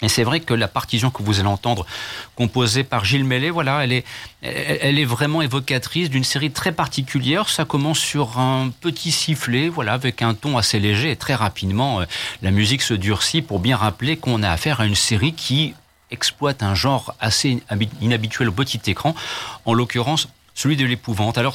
Et 0.00 0.08
c'est 0.08 0.22
vrai 0.22 0.40
que 0.40 0.54
la 0.54 0.68
partition 0.68 1.10
que 1.10 1.22
vous 1.22 1.40
allez 1.40 1.48
entendre, 1.48 1.84
composée 2.36 2.84
par 2.84 3.04
Gilles 3.04 3.24
Mellet, 3.24 3.50
voilà, 3.50 3.82
elle 3.82 3.92
est, 3.92 4.04
elle 4.42 4.98
est 4.98 5.04
vraiment 5.04 5.42
évocatrice 5.42 6.08
d'une 6.08 6.24
série 6.24 6.52
très 6.52 6.72
particulière. 6.72 7.48
Ça 7.48 7.64
commence 7.64 7.98
sur 7.98 8.38
un 8.38 8.70
petit 8.80 9.10
sifflet, 9.10 9.68
voilà, 9.68 9.94
avec 9.94 10.22
un 10.22 10.34
ton 10.34 10.56
assez 10.56 10.78
léger 10.78 11.10
et 11.10 11.16
très 11.16 11.34
rapidement, 11.34 12.00
la 12.42 12.50
musique 12.50 12.82
se 12.82 12.94
durcit 12.94 13.42
pour 13.42 13.58
bien 13.58 13.76
rappeler 13.76 14.16
qu'on 14.16 14.42
a 14.42 14.50
affaire 14.50 14.80
à 14.80 14.86
une 14.86 14.94
série 14.94 15.32
qui 15.32 15.74
exploite 16.10 16.62
un 16.62 16.74
genre 16.74 17.14
assez 17.20 17.62
inhabituel 18.00 18.48
au 18.48 18.52
petit 18.52 18.80
écran, 18.86 19.14
en 19.66 19.74
l'occurrence 19.74 20.28
celui 20.58 20.76
de 20.76 20.84
l'épouvante. 20.84 21.38
Alors, 21.38 21.54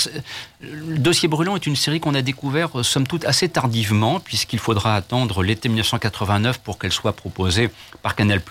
dossier 0.61 1.27
brûlant 1.27 1.57
est 1.57 1.67
une 1.67 1.75
série 1.75 1.99
qu'on 1.99 2.15
a 2.15 2.21
découvert, 2.21 2.79
euh, 2.79 2.83
somme 2.83 3.05
toute, 3.05 3.25
assez 3.25 3.49
tardivement, 3.49 4.21
puisqu'il 4.21 4.59
faudra 4.59 4.95
attendre 4.95 5.43
l'été 5.43 5.67
1989 5.67 6.59
pour 6.59 6.79
qu'elle 6.79 6.93
soit 6.93 7.11
proposée 7.11 7.69
par 8.01 8.15
Canal+. 8.15 8.41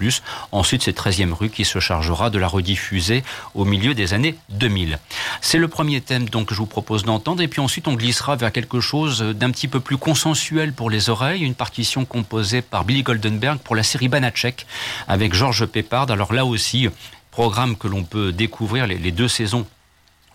Ensuite, 0.53 0.83
c'est 0.83 0.95
13e 0.95 1.33
rue 1.33 1.49
qui 1.49 1.65
se 1.65 1.79
chargera 1.81 2.29
de 2.29 2.38
la 2.38 2.49
rediffuser 2.49 3.25
au 3.55 3.65
milieu 3.65 3.95
des 3.95 4.12
années 4.12 4.37
2000. 4.51 4.99
C'est 5.41 5.57
le 5.57 5.69
premier 5.69 6.03
thème 6.03 6.29
donc 6.29 6.49
que 6.49 6.55
je 6.55 6.61
vous 6.61 6.67
propose 6.67 7.05
d'entendre, 7.05 7.41
et 7.41 7.49
puis 7.49 7.62
ensuite 7.62 7.88
on 7.88 7.95
glissera 7.95 8.37
vers 8.37 8.53
quelque 8.53 8.81
chose 8.81 9.23
d'un 9.23 9.51
petit 9.51 9.69
peu 9.69 9.81
plus 9.81 9.97
consensuel 9.97 10.75
pour 10.75 10.91
les 10.91 11.09
oreilles, 11.09 11.43
une 11.43 11.55
partition 11.55 12.05
composée 12.05 12.61
par 12.61 12.85
Billy 12.85 13.03
Goldenberg 13.03 13.59
pour 13.59 13.75
la 13.75 13.83
série 13.83 14.09
Banachek 14.09 14.67
avec 15.09 15.33
Georges 15.33 15.65
Pépard. 15.65 16.11
Alors 16.11 16.35
là 16.35 16.45
aussi, 16.45 16.88
programme 17.31 17.75
que 17.77 17.88
l'on 17.88 18.03
peut 18.05 18.33
découvrir 18.33 18.87
les 18.87 19.12
deux 19.12 19.29
saisons 19.29 19.67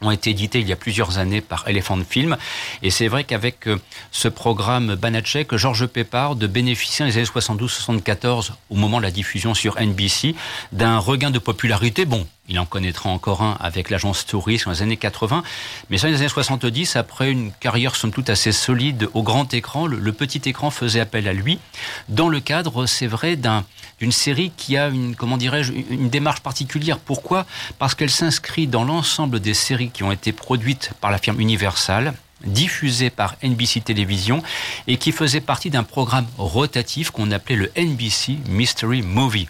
ont 0.01 0.11
été 0.11 0.31
édités 0.31 0.59
il 0.59 0.67
y 0.67 0.73
a 0.73 0.75
plusieurs 0.75 1.17
années 1.17 1.41
par 1.41 1.67
Elephant 1.67 1.97
Film. 2.07 2.37
Et 2.83 2.89
c'est 2.89 3.07
vrai 3.07 3.23
qu'avec 3.23 3.67
euh, 3.67 3.77
ce 4.11 4.27
programme 4.27 4.95
Banachek, 4.95 5.55
Georges 5.55 5.87
Pépard 5.87 6.35
de 6.35 6.47
bénéficier 6.47 7.05
les 7.05 7.17
années 7.17 7.25
72-74, 7.25 8.51
au 8.69 8.75
moment 8.75 8.97
de 8.97 9.03
la 9.03 9.11
diffusion 9.11 9.53
sur 9.53 9.79
NBC, 9.81 10.35
d'un 10.71 10.97
regain 10.97 11.31
de 11.31 11.39
popularité. 11.39 12.05
Bon, 12.05 12.27
il 12.49 12.59
en 12.59 12.65
connaîtra 12.65 13.09
encore 13.09 13.41
un 13.41 13.57
avec 13.59 13.89
l'agence 13.89 14.25
Touriste 14.25 14.65
dans 14.65 14.71
les 14.71 14.81
années 14.81 14.97
80. 14.97 15.43
Mais 15.89 15.97
ça, 15.97 16.07
les 16.07 16.17
années 16.17 16.29
70, 16.29 16.95
après 16.95 17.31
une 17.31 17.51
carrière 17.51 17.95
somme 17.95 18.11
toute 18.11 18.29
assez 18.29 18.51
solide 18.51 19.09
au 19.13 19.23
grand 19.23 19.53
écran, 19.53 19.85
le, 19.85 20.13
petit 20.13 20.41
écran 20.49 20.69
faisait 20.69 20.99
appel 20.99 21.27
à 21.27 21.33
lui. 21.33 21.59
Dans 22.09 22.29
le 22.29 22.39
cadre, 22.39 22.85
c'est 22.85 23.07
vrai, 23.07 23.35
d'une 23.35 24.11
série 24.11 24.51
qui 24.55 24.77
a 24.77 24.87
une, 24.87 25.15
comment 25.15 25.37
dirais-je, 25.37 25.73
une 25.73 26.09
démarche 26.09 26.41
particulière. 26.41 26.99
Pourquoi? 26.99 27.45
Parce 27.79 27.95
qu'elle 27.95 28.09
s'inscrit 28.09 28.67
dans 28.67 28.83
l'ensemble 28.83 29.39
des 29.39 29.53
séries 29.53 29.89
qui 29.89 30.03
ont 30.03 30.11
été 30.11 30.31
produites 30.31 30.91
par 31.01 31.11
la 31.11 31.17
firme 31.17 31.39
Universal 31.39 32.13
diffusées 32.45 33.09
par 33.09 33.35
NBC 33.43 33.81
Télévision 33.81 34.43
et 34.85 34.97
qui 34.97 35.11
faisait 35.11 35.41
partie 35.41 35.71
d'un 35.71 35.83
programme 35.83 36.27
rotatif 36.37 37.09
qu'on 37.09 37.31
appelait 37.31 37.55
le 37.55 37.71
NBC 37.75 38.37
Mystery 38.47 39.01
Movie. 39.01 39.47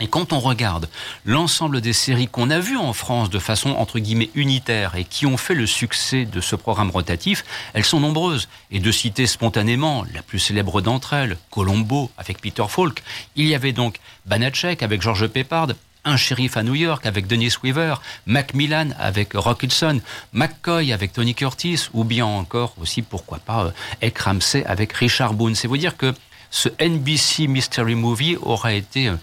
Et 0.00 0.06
quand 0.06 0.32
on 0.32 0.40
regarde 0.40 0.88
l'ensemble 1.26 1.80
des 1.80 1.92
séries 1.92 2.26
qu'on 2.26 2.50
a 2.50 2.58
vues 2.58 2.78
en 2.78 2.94
France 2.94 3.28
de 3.28 3.38
façon 3.38 3.70
entre 3.70 3.98
guillemets 3.98 4.30
unitaire 4.34 4.96
et 4.96 5.04
qui 5.04 5.26
ont 5.26 5.36
fait 5.36 5.54
le 5.54 5.66
succès 5.66 6.24
de 6.24 6.40
ce 6.40 6.56
programme 6.56 6.90
rotatif, 6.90 7.44
elles 7.74 7.84
sont 7.84 8.00
nombreuses. 8.00 8.48
Et 8.70 8.80
de 8.80 8.90
citer 8.90 9.26
spontanément 9.26 10.04
la 10.14 10.22
plus 10.22 10.38
célèbre 10.38 10.80
d'entre 10.80 11.12
elles, 11.12 11.36
Colombo 11.50 12.10
avec 12.16 12.40
Peter 12.40 12.64
Falk. 12.68 13.02
Il 13.36 13.46
y 13.46 13.54
avait 13.54 13.72
donc 13.72 13.98
Banachek 14.26 14.82
avec 14.82 15.02
George 15.02 15.26
Peppard, 15.26 15.68
un 16.04 16.16
shérif 16.16 16.56
à 16.56 16.62
New 16.62 16.74
York 16.74 17.04
avec 17.04 17.26
Dennis 17.26 17.54
Weaver, 17.62 17.96
Macmillan 18.26 18.90
avec 18.98 19.32
Rock 19.34 19.64
Hudson, 19.64 20.00
McCoy 20.32 20.92
avec 20.92 21.12
Tony 21.12 21.34
Curtis, 21.34 21.88
ou 21.92 22.04
bien 22.04 22.24
encore 22.24 22.74
aussi, 22.80 23.02
pourquoi 23.02 23.38
pas, 23.38 23.66
euh, 23.66 23.70
Ek 24.00 24.18
Ramsey 24.18 24.64
avec 24.64 24.92
Richard 24.94 25.34
Boone. 25.34 25.54
C'est 25.54 25.68
vous 25.68 25.76
dire 25.76 25.96
que 25.96 26.14
ce 26.50 26.68
NBC 26.80 27.46
Mystery 27.46 27.94
Movie 27.94 28.36
aura 28.42 28.72
été 28.72 29.08
euh, 29.08 29.16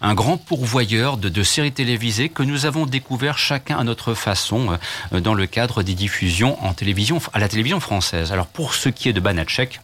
un 0.00 0.14
grand 0.14 0.36
pourvoyeur 0.36 1.16
de, 1.16 1.42
séries 1.42 1.72
télévisées 1.72 2.28
que 2.28 2.42
nous 2.42 2.66
avons 2.66 2.84
découvert 2.84 3.38
chacun 3.38 3.78
à 3.78 3.84
notre 3.84 4.14
façon 4.14 4.78
euh, 5.12 5.20
dans 5.20 5.34
le 5.34 5.46
cadre 5.46 5.82
des 5.82 5.94
diffusions 5.94 6.62
en 6.64 6.74
télévision, 6.74 7.20
à 7.32 7.38
la 7.38 7.48
télévision 7.48 7.80
française. 7.80 8.32
Alors 8.32 8.46
pour 8.46 8.74
ce 8.74 8.88
qui 8.88 9.08
est 9.08 9.12
de 9.12 9.20
Banachek, 9.20 9.80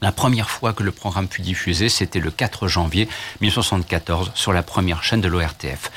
la 0.00 0.12
première 0.12 0.50
fois 0.50 0.72
que 0.72 0.82
le 0.82 0.92
programme 0.92 1.28
fut 1.30 1.40
diffusé, 1.40 1.88
c'était 1.88 2.20
le 2.20 2.30
4 2.30 2.68
janvier 2.68 3.08
1974 3.40 4.32
sur 4.34 4.52
la 4.52 4.62
première 4.62 5.02
chaîne 5.02 5.20
de 5.20 5.28
l'ORTF. 5.28 5.90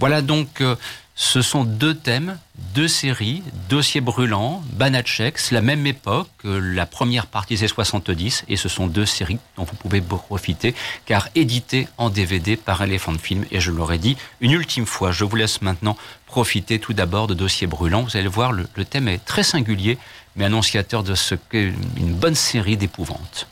Voilà 0.00 0.22
donc 0.22 0.60
euh, 0.60 0.76
ce 1.16 1.42
sont 1.42 1.62
deux 1.62 1.94
thèmes, 1.94 2.38
deux 2.74 2.88
séries, 2.88 3.44
Dossier 3.68 4.00
brûlant, 4.00 4.64
Banachek, 4.72 5.52
la 5.52 5.60
même 5.60 5.86
époque, 5.86 6.28
la 6.42 6.86
première 6.86 7.26
partie 7.26 7.54
des 7.54 7.68
70, 7.68 8.44
et 8.48 8.56
ce 8.56 8.68
sont 8.68 8.88
deux 8.88 9.06
séries 9.06 9.38
dont 9.56 9.62
vous 9.62 9.76
pouvez 9.76 10.00
profiter, 10.00 10.74
car 11.06 11.28
éditées 11.36 11.86
en 11.98 12.10
DVD 12.10 12.56
par 12.56 12.82
Elephant 12.82 13.16
Film, 13.16 13.44
et 13.52 13.60
je 13.60 13.70
l'aurais 13.70 13.98
dit 13.98 14.16
une 14.40 14.50
ultime 14.50 14.86
fois. 14.86 15.12
Je 15.12 15.24
vous 15.24 15.36
laisse 15.36 15.62
maintenant 15.62 15.96
profiter 16.26 16.80
tout 16.80 16.94
d'abord 16.94 17.28
de 17.28 17.34
Dossier 17.34 17.68
brûlant. 17.68 18.02
Vous 18.02 18.16
allez 18.16 18.26
voir, 18.26 18.50
le, 18.50 18.66
le 18.74 18.84
thème 18.84 19.06
est 19.06 19.24
très 19.24 19.44
singulier, 19.44 19.98
mais 20.34 20.46
annonciateur 20.46 21.04
de 21.04 21.14
ce 21.14 21.36
qu'est 21.36 21.72
une 21.96 22.14
bonne 22.14 22.34
série 22.34 22.76
d'épouvantes. 22.76 23.46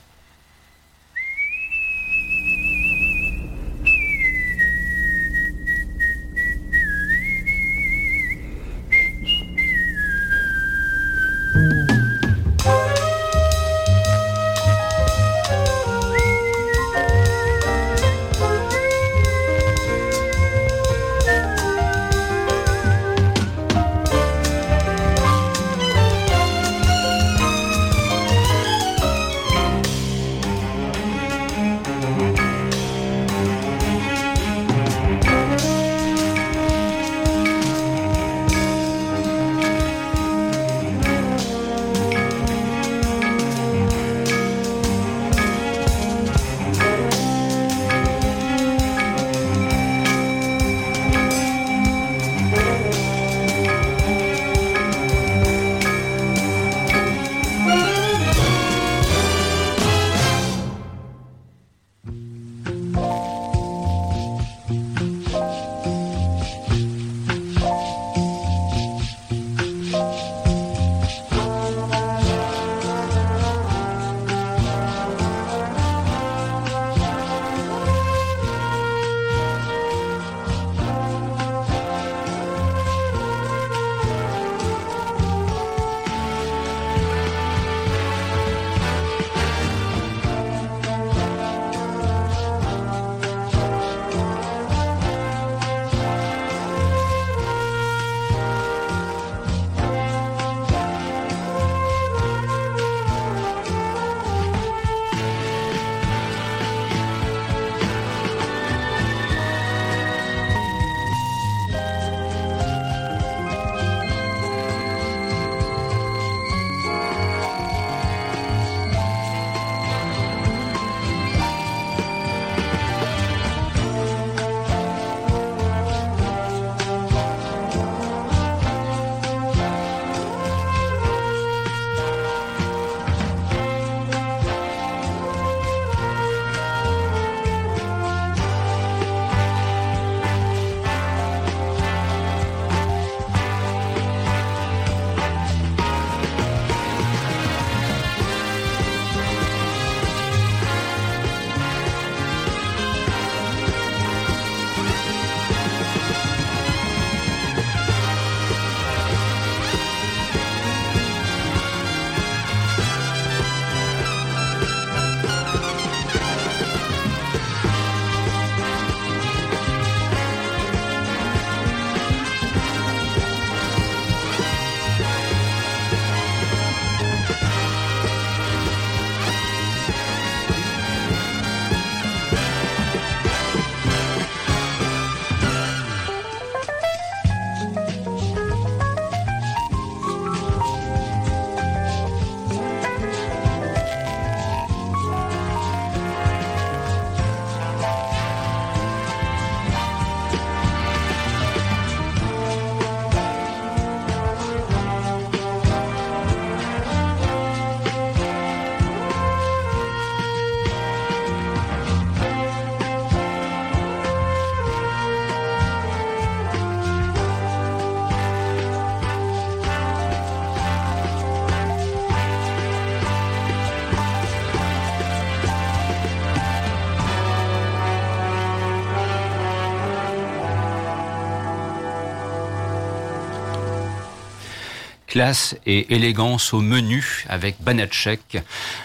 Classe 235.12 235.56
et 235.66 235.94
élégance 235.94 236.54
au 236.54 236.62
menu 236.62 237.26
avec 237.28 237.56
Banachek, 237.60 238.38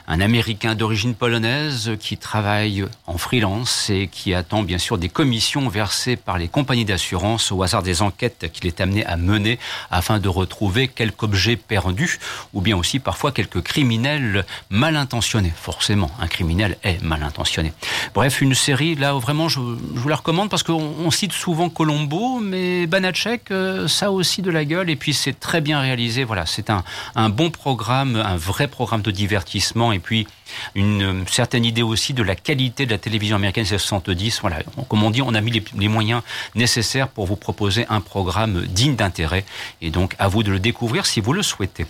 un 0.10 0.20
Américain 0.20 0.76
d'origine 0.76 1.16
polonaise 1.16 1.92
qui 2.02 2.18
travaille 2.18 2.84
en 3.06 3.18
freelance 3.18 3.90
et 3.90 4.10
qui 4.12 4.34
attend 4.34 4.62
bien 4.62 4.78
sûr 4.78 4.98
des 4.98 5.08
commissions 5.08 5.70
versées 5.70 6.18
par 6.18 6.38
les 6.38 6.50
compagnies 6.50 6.84
d'assurance 6.84 7.54
au 7.54 7.64
hasard 7.64 7.82
des 7.82 8.02
enquêtes 8.02 8.52
qu'il 8.52 8.68
est 8.68 8.82
amené 8.82 9.06
à 9.06 9.16
mener 9.16 9.58
afin 9.90 10.20
de 10.20 10.28
retrouver 10.28 10.90
quelque 10.90 11.24
objet 11.24 11.56
perdu 11.56 12.20
ou 12.54 12.60
bien 12.60 12.76
aussi 12.76 13.00
parfois 13.00 13.32
quelques 13.32 13.62
criminels 13.62 14.46
mal 14.70 14.98
intentionnés. 14.98 15.54
Forcément, 15.56 16.12
un 16.20 16.28
criminel 16.28 16.78
est 16.84 17.02
mal 17.02 17.24
intentionné. 17.24 17.72
Bref, 18.14 18.42
une 18.42 18.54
série 18.54 18.96
là 18.96 19.14
vraiment 19.14 19.48
je, 19.48 19.62
vous 19.62 20.10
la 20.10 20.18
recommande 20.18 20.50
parce 20.50 20.64
qu'on 20.64 21.10
cite 21.10 21.32
souvent 21.32 21.70
Colombo, 21.70 22.42
mais 22.42 22.86
Banachek, 22.86 23.50
euh, 23.52 23.88
ça 23.88 24.12
aussi 24.12 24.42
de 24.42 24.52
la 24.52 24.66
gueule 24.66 24.90
et 24.90 24.98
puis 24.98 25.14
c'est 25.14 25.40
très 25.40 25.62
bien 25.62 25.80
réalisé 25.80 26.17
voilà, 26.24 26.46
c'est 26.46 26.70
un, 26.70 26.84
un 27.16 27.30
bon 27.30 27.50
programme, 27.50 28.16
un 28.16 28.38
vrai 28.38 28.68
programme 28.68 29.02
de 29.02 29.12
divertissement. 29.12 29.92
Et 29.92 30.00
puis 30.00 30.28
une 30.76 31.26
certaine 31.28 31.66
idée 31.66 31.82
aussi 31.82 32.14
de 32.14 32.24
la 32.24 32.36
qualité 32.36 32.86
de 32.86 32.92
la 32.92 32.98
télévision 32.98 33.36
américaine 33.36 33.64
des 33.64 33.78
70. 33.78 34.40
Voilà, 34.42 34.60
comme 34.88 35.04
on 35.04 35.12
dit, 35.12 35.22
on 35.22 35.34
a 35.34 35.42
mis 35.42 35.64
les, 35.76 35.88
moyens 35.88 36.22
nécessaires 36.56 37.08
pour 37.08 37.26
vous 37.26 37.36
proposer 37.36 37.86
un 37.90 38.02
programme 38.02 38.66
digne 38.68 38.96
d'intérêt. 38.96 39.46
Et 39.82 39.90
donc, 39.90 40.16
à 40.20 40.28
vous 40.28 40.44
de 40.44 40.52
le 40.52 40.60
découvrir 40.60 41.06
si 41.06 41.22
vous 41.22 41.34
le 41.34 41.44
souhaitez. 41.44 41.86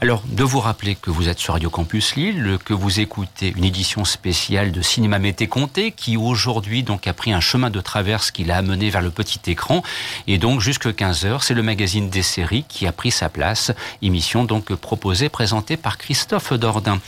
Alors, 0.00 0.22
de 0.26 0.44
vous 0.44 0.60
rappeler 0.60 0.94
que 0.94 1.10
vous 1.10 1.28
êtes 1.28 1.38
sur 1.38 1.54
Radio 1.54 1.70
Campus 1.70 2.16
Lille, 2.16 2.58
que 2.64 2.74
vous 2.74 3.00
écoutez 3.00 3.52
une 3.56 3.64
édition 3.64 4.04
spéciale 4.04 4.72
de 4.72 4.82
Cinéma 4.82 5.18
Mété 5.18 5.46
Comté, 5.46 5.92
qui 5.92 6.16
aujourd'hui 6.16 6.82
donc 6.82 7.06
a 7.06 7.12
pris 7.12 7.32
un 7.32 7.40
chemin 7.40 7.70
de 7.70 7.80
traverse 7.80 8.30
qui 8.30 8.44
l'a 8.44 8.58
amené 8.58 8.90
vers 8.90 9.02
le 9.02 9.10
petit 9.10 9.50
écran. 9.50 9.82
Et 10.26 10.38
donc, 10.38 10.60
jusque 10.60 10.94
15 10.94 11.24
heures, 11.26 11.42
c'est 11.42 11.54
le 11.54 11.62
magazine 11.62 12.10
des 12.10 12.22
séries 12.22 12.64
qui 12.68 12.86
a 12.86 12.92
pris 12.92 13.10
sa 13.10 13.28
place. 13.28 13.72
Émission 14.02 14.44
donc 14.44 14.74
proposée, 14.74 15.28
présentée 15.28 15.76
par 15.76 15.98
Christophe 15.98 16.52
Dordain. 16.52 17.00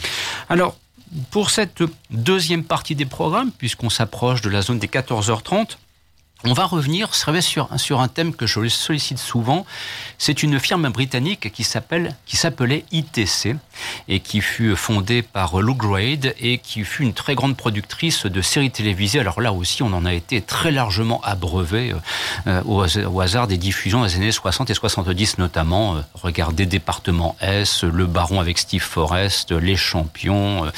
Alors, 0.48 0.76
pour 1.30 1.50
cette 1.50 1.82
deuxième 2.10 2.64
partie 2.64 2.94
des 2.94 3.06
programmes, 3.06 3.50
puisqu'on 3.52 3.90
s'approche 3.90 4.40
de 4.40 4.50
la 4.50 4.62
zone 4.62 4.78
des 4.78 4.88
14h30, 4.88 5.76
on 6.46 6.52
va 6.52 6.66
revenir 6.66 7.14
sur, 7.14 8.00
un 8.02 8.08
thème 8.08 8.34
que 8.34 8.46
je 8.46 8.68
sollicite 8.68 9.18
souvent. 9.18 9.64
C'est 10.18 10.42
une 10.42 10.60
firme 10.60 10.90
britannique 10.90 11.50
qui 11.50 11.64
s'appelait 11.64 12.84
ITC 12.92 13.56
et 14.08 14.20
qui 14.20 14.40
fut 14.40 14.76
fondée 14.76 15.22
par 15.22 15.60
Lou 15.60 15.74
Grade 15.74 16.34
et 16.38 16.58
qui 16.58 16.84
fut 16.84 17.02
une 17.02 17.14
très 17.14 17.34
grande 17.34 17.56
productrice 17.56 18.26
de 18.26 18.42
séries 18.42 18.70
télévisées. 18.70 19.20
Alors 19.20 19.40
là 19.40 19.52
aussi, 19.52 19.82
on 19.82 19.92
en 19.92 20.04
a 20.04 20.12
été 20.12 20.40
très 20.40 20.70
largement 20.70 21.20
abreuvé 21.22 21.94
euh, 22.46 22.62
au, 22.64 23.20
hasard 23.20 23.46
des 23.46 23.56
diffusions 23.56 24.04
des 24.04 24.16
années 24.16 24.32
60 24.32 24.70
et 24.70 24.74
70 24.74 25.38
notamment. 25.38 25.96
Euh, 25.96 26.00
regardez 26.14 26.66
Département 26.66 27.36
S, 27.40 27.84
Le 27.84 28.06
Baron 28.06 28.40
avec 28.40 28.58
Steve 28.58 28.82
Forrest, 28.82 29.52
Les 29.52 29.76
Champions, 29.76 30.70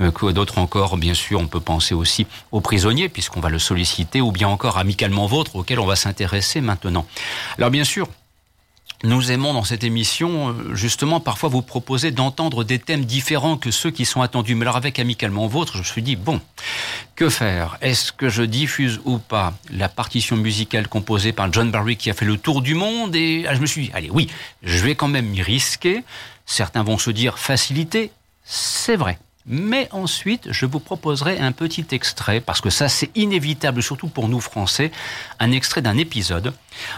euh, 0.00 0.32
d'autres 0.32 0.58
encore. 0.58 0.96
Bien 0.96 1.14
sûr, 1.14 1.40
on 1.40 1.46
peut 1.46 1.60
penser 1.60 1.94
aussi 1.94 2.26
aux 2.52 2.60
prisonniers 2.60 3.08
puisqu'on 3.08 3.40
va 3.40 3.50
le 3.50 3.58
solliciter 3.58 4.20
ou 4.20 4.32
bien 4.32 4.48
encore 4.48 4.78
Amical 4.78 5.12
vôtre 5.26 5.56
auquel 5.56 5.80
on 5.80 5.86
va 5.86 5.96
s'intéresser 5.96 6.60
maintenant. 6.60 7.06
Alors 7.56 7.70
bien 7.70 7.84
sûr, 7.84 8.08
nous 9.04 9.30
aimons 9.30 9.52
dans 9.52 9.62
cette 9.62 9.84
émission, 9.84 10.48
euh, 10.48 10.74
justement, 10.74 11.20
parfois 11.20 11.48
vous 11.48 11.62
proposer 11.62 12.10
d'entendre 12.10 12.64
des 12.64 12.80
thèmes 12.80 13.04
différents 13.04 13.56
que 13.56 13.70
ceux 13.70 13.92
qui 13.92 14.04
sont 14.04 14.22
attendus. 14.22 14.56
Mais 14.56 14.62
alors 14.62 14.76
avec 14.76 14.98
Amicalement 14.98 15.46
Vôtre, 15.46 15.74
je 15.74 15.78
me 15.78 15.84
suis 15.84 16.02
dit, 16.02 16.16
bon, 16.16 16.40
que 17.14 17.28
faire? 17.28 17.78
Est-ce 17.80 18.10
que 18.10 18.28
je 18.28 18.42
diffuse 18.42 19.00
ou 19.04 19.18
pas 19.18 19.54
la 19.70 19.88
partition 19.88 20.36
musicale 20.36 20.88
composée 20.88 21.32
par 21.32 21.52
John 21.52 21.70
Barry 21.70 21.96
qui 21.96 22.10
a 22.10 22.14
fait 22.14 22.24
le 22.24 22.38
tour 22.38 22.60
du 22.60 22.74
monde 22.74 23.14
Et 23.14 23.44
ah, 23.48 23.54
je 23.54 23.60
me 23.60 23.66
suis 23.66 23.82
dit, 23.82 23.90
allez, 23.94 24.10
oui, 24.10 24.28
je 24.64 24.84
vais 24.84 24.96
quand 24.96 25.08
même 25.08 25.26
m'y 25.26 25.42
risquer. 25.42 26.02
Certains 26.44 26.82
vont 26.82 26.98
se 26.98 27.10
dire 27.10 27.38
facilité, 27.38 28.10
c'est 28.42 28.96
vrai. 28.96 29.18
Mais 29.46 29.88
ensuite, 29.92 30.52
je 30.52 30.66
vous 30.66 30.80
proposerai 30.80 31.38
un 31.38 31.52
petit 31.52 31.86
extrait, 31.92 32.40
parce 32.40 32.60
que 32.60 32.68
ça 32.68 32.88
c'est 32.88 33.10
inévitable, 33.16 33.82
surtout 33.82 34.08
pour 34.08 34.28
nous 34.28 34.40
Français, 34.40 34.90
un 35.38 35.52
extrait 35.52 35.80
d'un 35.80 35.96
épisode. 35.96 36.52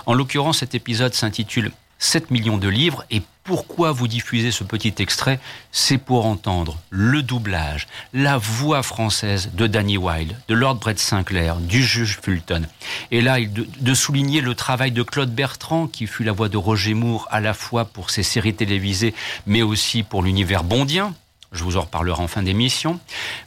En 0.06 0.14
l'occurrence, 0.14 0.58
cet 0.58 0.74
épisode 0.74 1.14
s'intitule 1.14 1.70
7 2.00 2.32
millions 2.32 2.58
de 2.58 2.68
livres. 2.68 3.04
Et 3.12 3.22
pourquoi 3.44 3.92
vous 3.92 4.08
diffusez 4.08 4.50
ce 4.50 4.64
petit 4.64 4.94
extrait? 4.98 5.38
C'est 5.70 5.98
pour 5.98 6.26
entendre 6.26 6.78
le 6.90 7.22
doublage, 7.22 7.86
la 8.12 8.38
voix 8.38 8.82
française 8.82 9.50
de 9.54 9.66
Danny 9.66 9.96
Wilde, 9.96 10.36
de 10.48 10.54
Lord 10.54 10.76
Brett 10.76 10.98
Sinclair, 10.98 11.56
du 11.56 11.82
juge 11.82 12.18
Fulton. 12.20 12.62
Et 13.10 13.20
là, 13.20 13.38
de, 13.40 13.94
souligner 13.94 14.40
le 14.40 14.54
travail 14.54 14.92
de 14.92 15.02
Claude 15.02 15.32
Bertrand, 15.32 15.86
qui 15.86 16.06
fut 16.06 16.24
la 16.24 16.32
voix 16.32 16.48
de 16.48 16.56
Roger 16.56 16.94
Moore 16.94 17.28
à 17.30 17.40
la 17.40 17.54
fois 17.54 17.84
pour 17.84 18.10
ses 18.10 18.22
séries 18.22 18.54
télévisées, 18.54 19.14
mais 19.46 19.62
aussi 19.62 20.02
pour 20.02 20.22
l'univers 20.22 20.64
bondien, 20.64 21.14
je 21.52 21.64
vous 21.64 21.76
en 21.76 21.82
reparlerai 21.82 22.22
en 22.22 22.28
fin 22.28 22.42
d'émission. 22.42 23.00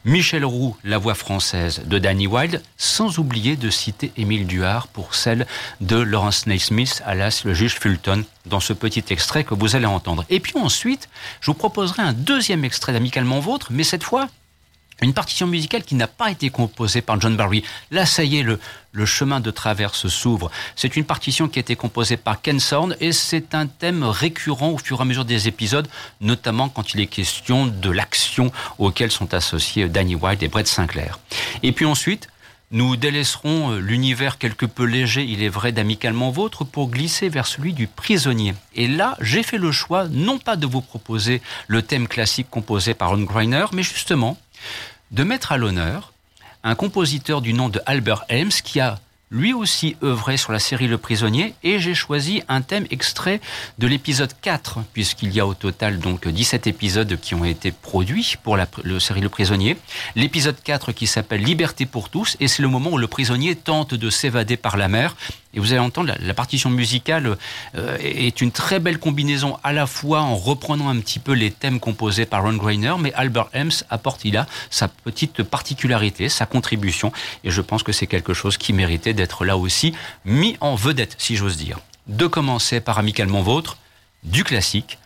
Michel 0.06 0.46
Roux, 0.46 0.76
la 0.84 0.98
voix 0.98 1.16
française 1.16 1.84
de 1.86 2.00
Danny 2.00 2.28
Wilde, 2.28 2.62
sans 2.78 3.20
oublier 3.20 3.56
de 3.56 3.70
citer 3.70 4.12
Émile 4.18 4.46
Duard 4.46 4.88
pour 4.88 5.16
celle 5.16 5.48
de 5.82 5.98
Lawrence 5.98 6.48
Naismith, 6.48 7.02
alias 7.06 7.44
le 7.46 7.54
juge 7.54 7.76
Fulton, 7.80 8.24
dans 8.46 8.60
ce 8.60 8.74
petit 8.74 9.06
extrait 9.10 9.44
que 9.44 9.54
vous 9.54 9.76
allez 9.76 9.86
entendre. 9.86 10.26
Et 10.30 10.40
puis 10.40 10.58
ensuite, 10.58 11.10
je 11.42 11.48
vous 11.48 11.58
proposerai 11.58 12.02
un 12.02 12.14
deuxième 12.14 12.66
extrait 12.66 12.94
d'Amicalement 12.94 13.40
Vôtre, 13.40 13.68
mais 13.72 13.84
cette 13.84 14.04
fois 14.04 14.28
une 15.04 15.14
partition 15.14 15.48
musicale 15.48 15.84
qui 15.84 15.96
n'a 15.96 16.08
pas 16.08 16.32
été 16.32 16.50
composée 16.50 17.02
par 17.02 17.20
John 17.20 17.36
Barry. 17.36 17.64
Là, 17.92 18.06
ça 18.06 18.24
y 18.24 18.38
est, 18.38 18.44
le, 18.44 18.60
chemin 19.06 19.40
de 19.40 19.52
traverse 19.52 20.08
s'ouvre. 20.08 20.52
C'est 20.76 20.96
une 20.96 21.04
partition 21.04 21.48
qui 21.48 21.60
a 21.60 21.62
été 21.62 21.76
composée 21.76 22.18
par 22.18 22.42
Ken 22.42 22.60
Sorn 22.60 22.96
et 23.00 23.12
c'est 23.12 23.56
un 23.56 23.68
thème 23.68 24.04
récurrent 24.04 24.70
au 24.70 24.78
fur 24.78 25.00
et 25.00 25.02
à 25.02 25.06
mesure 25.06 25.26
des 25.26 25.48
épisodes, 25.48 25.88
notamment 26.22 26.70
quand 26.70 26.94
il 26.94 27.02
est 27.02 27.08
question 27.08 27.68
de 27.68 27.90
l'action 27.90 28.52
auquel 28.78 29.12
sont 29.12 29.34
associés 29.34 29.90
Danny 29.90 30.16
White 30.16 30.44
et 30.44 30.48
Brett 30.48 30.68
Sinclair. 30.68 31.20
Et 31.64 31.72
puis 31.72 31.86
ensuite, 31.86 32.30
nous 32.74 32.96
délaisserons 32.96 33.74
euh, 33.74 33.80
l'univers 33.80 34.40
quelque 34.40 34.66
peu 34.66 34.86
léger, 34.86 35.24
il 35.24 35.44
est 35.44 35.50
vrai, 35.50 35.72
d'amicalement 35.72 36.32
vôtre, 36.32 36.64
pour 36.64 36.90
glisser 36.90 37.30
vers 37.30 37.46
celui 37.46 37.72
du 37.72 37.86
prisonnier. 37.86 38.56
Et 38.74 38.88
là, 38.88 39.16
j'ai 39.22 39.44
fait 39.44 39.60
le 39.60 39.72
choix, 39.72 40.08
non 40.10 40.40
pas 40.40 40.56
de 40.56 40.66
vous 40.66 40.82
proposer 40.82 41.42
le 41.68 41.84
thème 41.84 42.08
classique 42.08 42.48
composé 42.50 42.96
par 42.96 43.10
Ron 43.10 43.24
Greiner, 43.24 43.66
mais 43.74 43.84
justement 43.84 44.38
de 45.14 45.24
mettre 45.24 45.52
à 45.52 45.58
l'honneur 45.58 46.12
un 46.64 46.76
compositeur 46.76 47.42
du 47.42 47.54
nom 47.54 47.70
de 47.70 47.80
Albert 47.86 48.26
Helms 48.30 48.50
qui 48.64 48.80
a 48.80 49.00
lui 49.34 49.52
aussi 49.52 49.98
œuvré 50.04 50.38
sur 50.38 50.54
la 50.54 50.60
série 50.60 50.88
Le 50.88 51.00
Prisonnier 51.00 51.56
et 51.64 51.80
j'ai 51.80 51.96
choisi 51.96 52.44
un 52.48 52.62
thème 52.62 52.86
extrait 52.92 53.42
de 53.80 53.88
l'épisode 53.88 54.32
4 54.42 54.82
puisqu'il 54.94 55.34
y 55.34 55.40
a 55.40 55.48
au 55.48 55.56
total 55.56 55.98
donc 55.98 56.28
17 56.28 56.68
épisodes 56.68 57.20
qui 57.20 57.34
ont 57.34 57.44
été 57.44 57.72
produits 57.72 58.36
pour 58.44 58.56
la 58.58 58.68
série 59.00 59.22
Le 59.22 59.30
Prisonnier. 59.30 59.76
L'épisode 60.16 60.58
4 60.64 60.92
qui 60.92 61.08
s'appelle 61.08 61.42
Liberté 61.42 61.88
pour 61.88 62.10
tous 62.10 62.38
et 62.40 62.48
c'est 62.48 62.62
le 62.62 62.68
moment 62.68 62.92
où 62.92 62.98
le 63.00 63.08
prisonnier 63.08 63.56
tente 63.56 63.96
de 63.96 64.10
s'évader 64.12 64.56
par 64.56 64.78
la 64.78 64.88
mer 64.88 65.16
et 65.54 65.60
vous 65.60 65.72
allez 65.72 65.80
entendre, 65.80 66.14
la, 66.20 66.34
partition 66.34 66.70
musicale 66.70 67.38
euh, 67.76 67.98
est 68.00 68.42
une 68.42 68.52
très 68.52 68.80
belle 68.80 68.98
combinaison 68.98 69.58
à 69.64 69.72
la 69.72 69.86
fois 69.86 70.22
en 70.22 70.36
reprenant 70.36 70.90
un 70.90 71.00
petit 71.00 71.20
peu 71.20 71.34
les 71.34 71.52
thèmes 71.52 71.80
composés 71.80 72.26
par 72.26 72.44
Ron 72.44 72.54
Greiner, 72.54 72.96
mais 73.00 73.14
Albert 73.14 73.50
Hems 73.54 73.84
apporte 73.90 74.26
il 74.26 74.36
a 74.38 74.48
sa 74.72 74.88
petite 74.88 75.44
particularité, 75.44 76.28
sa 76.28 76.46
contribution, 76.46 77.12
et 77.44 77.52
je 77.52 77.62
pense 77.62 77.84
que 77.84 77.92
c'est 77.92 78.08
quelque 78.08 78.34
chose 78.34 78.58
qui 78.58 78.74
méritait 78.74 79.14
d'être 79.14 79.23
là 79.46 79.58
aussi 79.58 79.94
mis 80.26 80.58
en 80.60 80.76
vedette, 80.76 81.16
si 81.18 81.36
j'ose 81.36 81.58
dire. 81.58 81.80
De 82.08 82.28
commencer 82.28 82.82
par 82.82 83.00
Amicalement 83.00 83.42
Vôtre, 83.42 83.78
du 84.24 84.44
classique, 84.44 85.00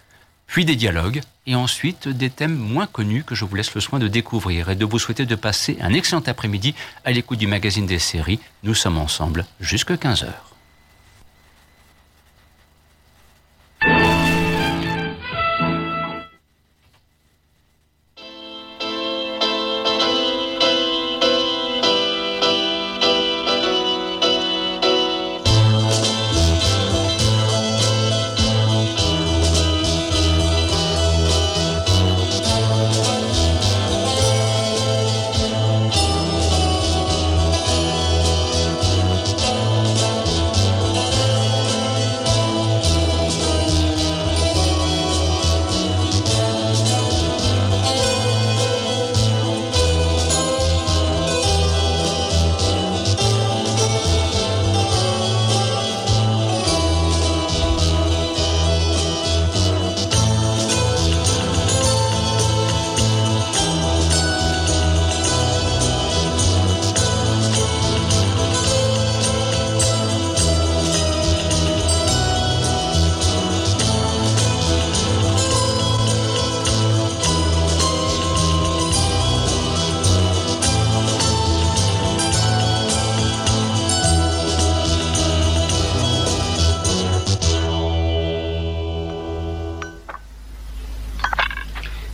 puis 0.47 0.65
des 0.65 0.75
dialogues, 0.75 1.21
et 1.45 1.55
ensuite 1.55 2.07
des 2.07 2.29
thèmes 2.29 2.55
moins 2.55 2.87
connus 2.87 3.23
que 3.23 3.35
je 3.35 3.45
vous 3.45 3.55
laisse 3.55 3.73
le 3.75 3.81
soin 3.81 3.99
de 3.99 4.07
découvrir 4.07 4.69
et 4.69 4.75
de 4.75 4.85
vous 4.85 4.99
souhaiter 4.99 5.25
de 5.25 5.35
passer 5.35 5.77
un 5.81 5.93
excellent 5.93 6.23
après-midi 6.25 6.73
à 7.05 7.11
l'écoute 7.11 7.39
du 7.39 7.47
magazine 7.47 7.85
des 7.85 7.99
séries. 7.99 8.39
Nous 8.63 8.73
sommes 8.73 8.97
ensemble 8.97 9.45
jusqu'à 9.59 9.95
15h. 9.95 10.46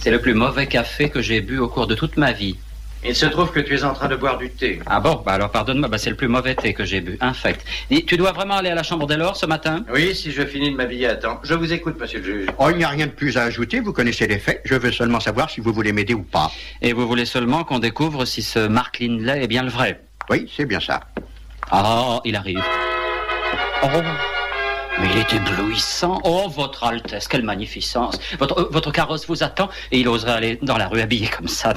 C'est 0.04 0.12
le 0.12 0.20
plus 0.20 0.34
mauvais 0.34 0.68
café 0.68 1.10
que 1.10 1.22
j'ai 1.22 1.39
bu 1.39 1.60
au 1.60 1.70
cours 1.70 1.88
de 1.88 1.96
toute 1.96 2.18
ma 2.18 2.34
vie. 2.34 2.58
Il 3.06 3.16
se 3.16 3.26
trouve 3.26 3.54
que 3.54 3.62
tu 3.62 3.74
es 3.74 3.86
en 3.86 3.94
train 3.94 4.10
de 4.10 4.18
boire 4.18 4.38
du 4.38 4.50
thé. 4.50 4.82
Ah 4.86 5.00
bon? 5.00 5.24
Bah 5.26 5.32
alors 5.32 5.50
pardonne-moi, 5.50 5.88
bah 5.88 5.98
c'est 5.98 6.10
le 6.10 6.18
plus 6.18 6.28
mauvais 6.28 6.56
thé 6.56 6.74
que 6.74 6.84
j'ai 6.84 7.00
bu, 7.00 7.18
infect. 7.22 7.66
Tu 8.06 8.18
dois 8.18 8.34
vraiment 8.34 8.56
aller 8.56 8.70
à 8.70 8.76
la 8.76 8.84
chambre 8.84 9.08
des 9.08 9.16
lords 9.16 9.38
ce 9.38 9.46
matin? 9.46 9.86
Oui, 9.94 10.13
si 10.13 10.34
je 10.34 10.46
finis 10.46 10.72
de 10.72 10.76
m'habiller 10.76 11.08
à 11.08 11.16
temps. 11.16 11.39
Je 11.44 11.54
vous 11.54 11.72
écoute, 11.72 11.98
monsieur 11.98 12.20
le 12.20 12.26
juge. 12.26 12.48
Oh, 12.58 12.68
il 12.70 12.76
n'y 12.76 12.84
a 12.84 12.89
rien 12.89 13.06
de 13.06 13.13
plus 13.13 13.38
à 13.38 13.44
ajouter, 13.44 13.80
vous 13.80 13.94
connaissez 13.94 14.28
les 14.28 14.39
faits. 14.39 14.60
Je 14.66 14.76
veux 14.76 14.92
seulement 14.92 15.22
savoir 15.22 15.50
si 15.50 15.62
vous 15.62 15.72
voulez 15.72 15.94
m'aider 15.94 16.13
ou 16.13 16.24
pas. 16.24 16.52
Et 16.82 16.92
vous 16.92 17.08
voulez 17.08 17.24
seulement 17.24 17.63
qu'on 17.63 17.80
découvre 17.80 18.26
si 18.26 18.42
ce 18.42 18.68
Mark 18.68 19.00
Lindley 19.00 19.42
est 19.46 19.48
bien 19.48 19.63
le 19.63 19.70
vrai? 19.70 20.02
Oui, 20.30 20.52
c'est 20.54 20.66
bien 20.66 20.82
ça. 20.82 21.00
Ah, 21.72 22.20
il 22.26 22.36
arrive. 22.36 22.62
Oh 23.84 23.88
mais 24.99 25.10
il 25.12 25.17
est 25.17 25.34
éblouissant. 25.34 26.21
Oh, 26.23 26.47
votre 26.49 26.84
Altesse, 26.84 27.27
quelle 27.27 27.43
magnificence. 27.43 28.19
Votre, 28.39 28.60
euh, 28.60 28.69
votre 28.71 28.91
carrosse 28.91 29.27
vous 29.27 29.43
attend 29.43 29.69
et 29.91 29.99
il 29.99 30.08
oserait 30.08 30.32
aller 30.32 30.60
dans 30.62 30.77
la 30.77 30.88
rue 30.88 31.01
habillé 31.01 31.27
comme 31.27 31.47
ça. 31.47 31.73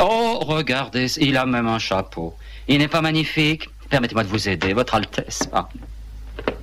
Oh, 0.00 0.38
regardez, 0.40 1.06
il 1.20 1.36
a 1.36 1.46
même 1.46 1.66
un 1.66 1.78
chapeau. 1.78 2.34
Il 2.68 2.78
n'est 2.78 2.88
pas 2.88 3.02
magnifique 3.02 3.68
Permettez-moi 3.90 4.24
de 4.24 4.28
vous 4.28 4.48
aider, 4.48 4.72
votre 4.72 4.94
Altesse. 4.94 5.48
Ah. 5.52 5.68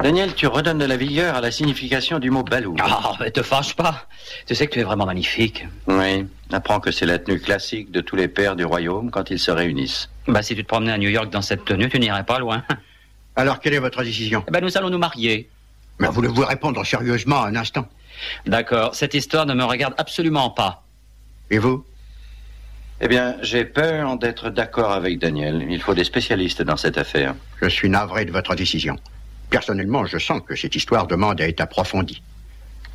Daniel, 0.04 0.34
tu 0.34 0.48
redonnes 0.48 0.80
de 0.80 0.86
la 0.86 0.98
vigueur 0.98 1.36
à 1.36 1.42
la 1.42 1.52
signification 1.52 2.20
du 2.20 2.30
mot 2.30 2.44
balou. 2.44 2.76
Ah, 2.82 3.14
mais 3.20 3.32
te 3.32 3.42
fâche 3.42 3.76
pas. 3.76 4.06
Tu 4.48 4.56
sais 4.56 4.68
que 4.68 4.74
tu 4.74 4.80
es 4.80 4.84
vraiment 4.84 5.06
magnifique. 5.06 5.66
Oui, 5.88 6.26
apprends 6.52 6.80
que 6.80 6.92
c'est 6.92 7.06
la 7.06 7.20
tenue 7.20 7.40
classique 7.40 7.92
de 7.92 8.02
tous 8.02 8.16
les 8.16 8.28
pères 8.28 8.56
du 8.56 8.66
royaume 8.66 9.12
quand 9.12 9.30
ils 9.30 9.40
se 9.40 9.52
réunissent. 9.52 10.10
Bah, 10.28 10.42
si 10.42 10.56
tu 10.56 10.64
te 10.64 10.68
promenais 10.68 10.92
à 10.92 10.98
New 10.98 11.10
York 11.10 11.30
dans 11.30 11.42
cette 11.42 11.66
tenue, 11.66 11.90
tu 11.90 12.00
n'irais 12.00 12.26
pas 12.26 12.40
loin. 12.40 12.64
Alors, 13.36 13.60
quelle 13.60 13.74
est 13.74 13.80
votre 13.80 14.04
décision 14.04 14.44
eh 14.48 14.52
ben, 14.52 14.62
Nous 14.64 14.78
allons 14.78 14.90
nous 14.90 14.98
marier. 14.98 15.50
Mais 16.00 16.08
voulez-vous 16.08 16.46
répondre 16.46 16.86
sérieusement 16.86 17.44
un 17.44 17.56
instant 17.56 17.88
D'accord, 18.46 18.96
cette 18.96 19.14
histoire 19.14 19.46
ne 19.46 19.54
me 19.54 19.64
regarde 19.64 19.94
absolument 19.98 20.50
pas. 20.50 20.84
Et 21.50 21.58
vous 21.58 21.86
Eh 23.00 23.08
bien, 23.08 23.38
j'ai 23.42 23.66
peur 23.66 24.18
d'être 24.18 24.50
d'accord 24.50 24.92
avec 24.92 25.20
Daniel. 25.20 25.66
Il 25.70 25.82
faut 25.82 25.94
des 25.94 26.04
spécialistes 26.04 26.62
dans 26.62 26.78
cette 26.78 26.98
affaire. 26.98 27.36
Je 27.62 27.68
suis 27.70 27.90
navré 27.90 28.26
de 28.26 28.32
votre 28.32 28.56
décision. 28.56 28.98
Personnellement, 29.50 30.06
je 30.06 30.18
sens 30.18 30.42
que 30.46 30.56
cette 30.56 30.76
histoire 30.76 31.08
demande 31.08 31.42
à 31.42 31.48
être 31.48 31.62
approfondie. 31.62 32.22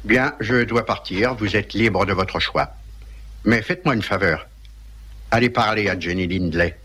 Bien, 0.05 0.35
je 0.41 0.65
dois 0.65 0.87
partir. 0.87 1.35
Vous 1.35 1.57
êtes 1.57 1.75
libre 1.75 2.07
de 2.07 2.13
votre 2.13 2.41
choix. 2.41 2.71
Mais 3.45 3.63
faites-moi 3.63 3.95
une 3.95 4.03
faveur. 4.03 4.47
Allez 5.31 5.51
parler 5.51 5.89
à 5.89 5.99
Jenny 5.99 6.27
Lindley. 6.27 6.77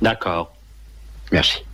D'accord. 0.00 0.54
Merci. 1.30 1.64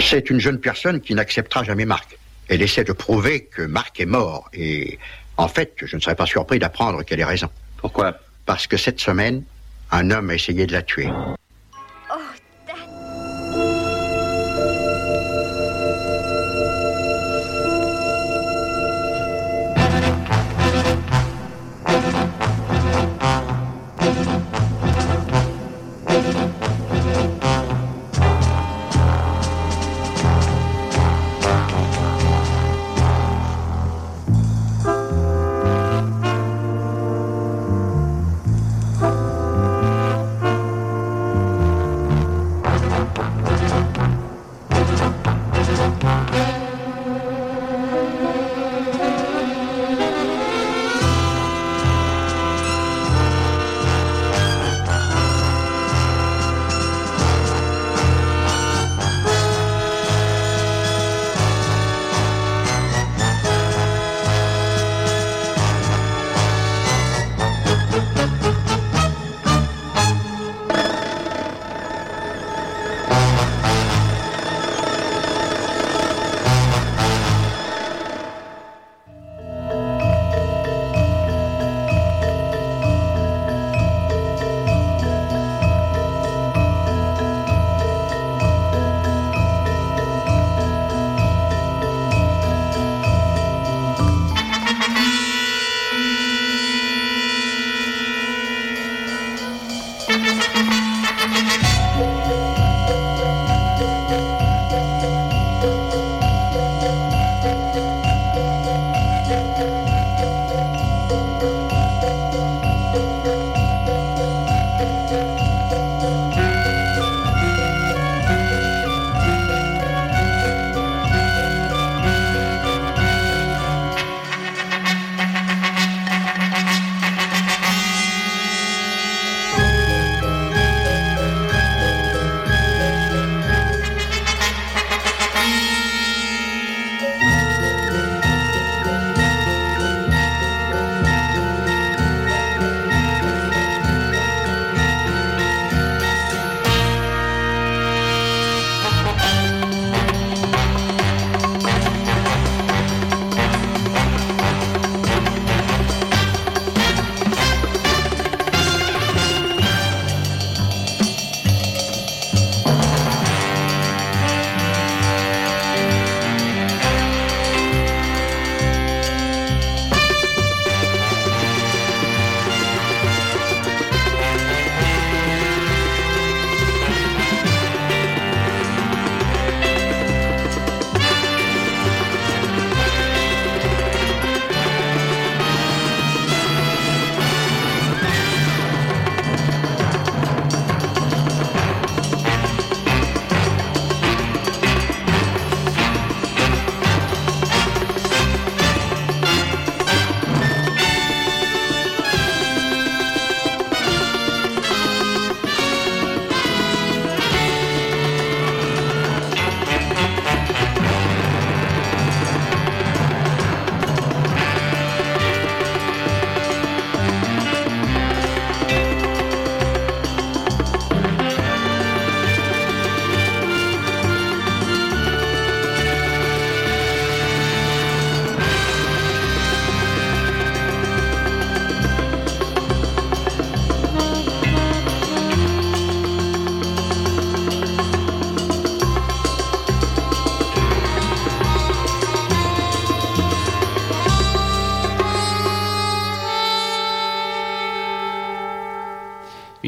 C'est 0.00 0.30
une 0.30 0.40
jeune 0.40 0.58
personne 0.58 1.00
qui 1.00 1.14
n'acceptera 1.14 1.62
jamais 1.62 1.84
Marc. 1.84 2.18
Elle 2.48 2.62
essaie 2.62 2.84
de 2.84 2.92
prouver 2.92 3.44
que 3.44 3.62
Marc 3.62 4.00
est 4.00 4.06
mort. 4.06 4.48
Et 4.52 4.98
en 5.36 5.46
fait, 5.46 5.74
je 5.82 5.94
ne 5.94 6.00
serais 6.00 6.16
pas 6.16 6.26
surpris 6.26 6.58
d'apprendre 6.58 7.02
qu'elle 7.04 7.20
ait 7.20 7.24
raison. 7.24 7.48
Pourquoi? 7.76 8.18
Parce 8.46 8.66
que 8.66 8.76
cette 8.76 8.98
semaine, 8.98 9.44
un 9.90 10.10
homme 10.10 10.30
a 10.30 10.34
essayé 10.34 10.66
de 10.66 10.72
la 10.72 10.82
tuer. 10.82 11.08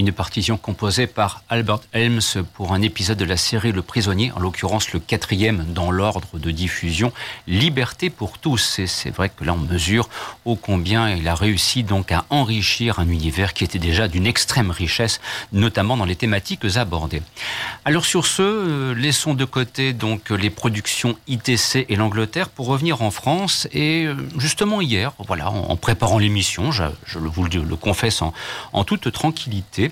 Une 0.03 0.11
partition 0.11 0.57
composée 0.57 1.07
par 1.07 1.45
Albert 1.49 1.79
Helms 1.93 2.43
pour 2.55 2.73
un 2.73 2.83
épisode 2.83 3.19
de 3.19 3.25
la 3.25 3.37
série 3.37 3.71
Le 3.71 3.83
Prisonnier, 3.83 4.33
en 4.35 4.41
l'occurrence 4.41 4.93
le 4.93 4.99
quatrième 4.99 5.65
dans 5.73 5.93
l'ordre 5.93 6.41
de 6.41 6.51
diffusion, 6.51 7.13
Liberté 7.47 8.11
pour 8.11 8.39
tous. 8.39 8.81
Et 8.81 8.89
c'est 8.89 9.11
vrai 9.11 9.29
que 9.29 9.45
là 9.45 9.55
on 9.55 9.59
mesure 9.59 10.09
ô 10.45 10.57
combien 10.57 11.09
il 11.11 11.29
a 11.29 11.37
réussi 11.37 11.85
donc 11.85 12.11
à 12.11 12.25
enrichir 12.31 12.99
un 12.99 13.07
univers 13.07 13.55
qui 13.55 13.63
était 13.63 13.79
déjà 13.79 14.09
d'une 14.09 14.27
extrême 14.27 14.73
richesse, 14.73 15.21
notamment 15.53 15.97
dans 15.97 16.05
les 16.05 16.17
thématiques 16.17 16.65
abordées. 16.75 17.23
Alors 17.85 18.05
sur 18.05 18.27
ce, 18.27 18.43
euh, 18.43 18.95
laissons 18.97 19.35
de 19.35 19.45
côté 19.45 19.93
donc 19.93 20.31
les 20.31 20.51
productions 20.51 21.17
ITC 21.29 21.87
et 21.89 21.95
l'Angleterre 21.95 22.49
pour 22.49 22.67
revenir 22.67 23.03
en 23.03 23.13
France. 23.13 23.69
Et 23.73 24.07
euh, 24.07 24.17
justement 24.37 24.81
hier, 24.81 25.13
voilà, 25.25 25.49
en 25.53 25.77
préparant 25.77 26.19
l'émission, 26.19 26.73
je, 26.73 26.83
vous 27.19 27.45
le, 27.45 27.77
confesse 27.77 28.21
en, 28.21 28.33
en 28.73 28.83
toute 28.83 29.13
tranquillité, 29.13 29.92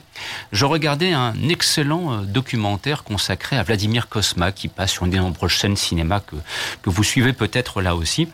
je 0.53 0.65
regardais 0.65 1.13
un 1.13 1.35
excellent 1.49 2.13
euh, 2.13 2.23
documentaire 2.23 3.05
consacré 3.05 3.57
à 3.57 3.63
Vladimir 3.63 4.09
Kosma 4.09 4.53
qui 4.53 4.69
passe 4.69 4.93
sur 4.93 5.05
une 5.05 5.13
des 5.13 5.19
nombreuses 5.19 5.53
chaînes 5.53 5.77
cinéma 5.77 6.21
que, 6.21 6.37
que 6.83 6.91
vous 6.91 7.05
suivez 7.05 7.33
peut-être 7.33 7.81
là 7.81 7.95
aussi. 7.95 8.29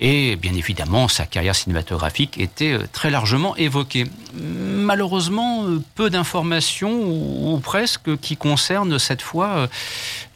Et 0.00 0.36
bien 0.36 0.54
évidemment, 0.54 1.08
sa 1.08 1.26
carrière 1.26 1.54
cinématographique 1.54 2.38
était 2.38 2.72
euh, 2.72 2.86
très 2.92 3.10
largement 3.10 3.56
évoquée. 3.56 4.06
Malheureusement, 4.34 5.64
euh, 5.64 5.82
peu 5.94 6.10
d'informations 6.10 6.92
ou, 6.92 7.58
presque 7.62 8.16
qui 8.18 8.36
concernent 8.36 8.98
cette 8.98 9.22
fois 9.22 9.68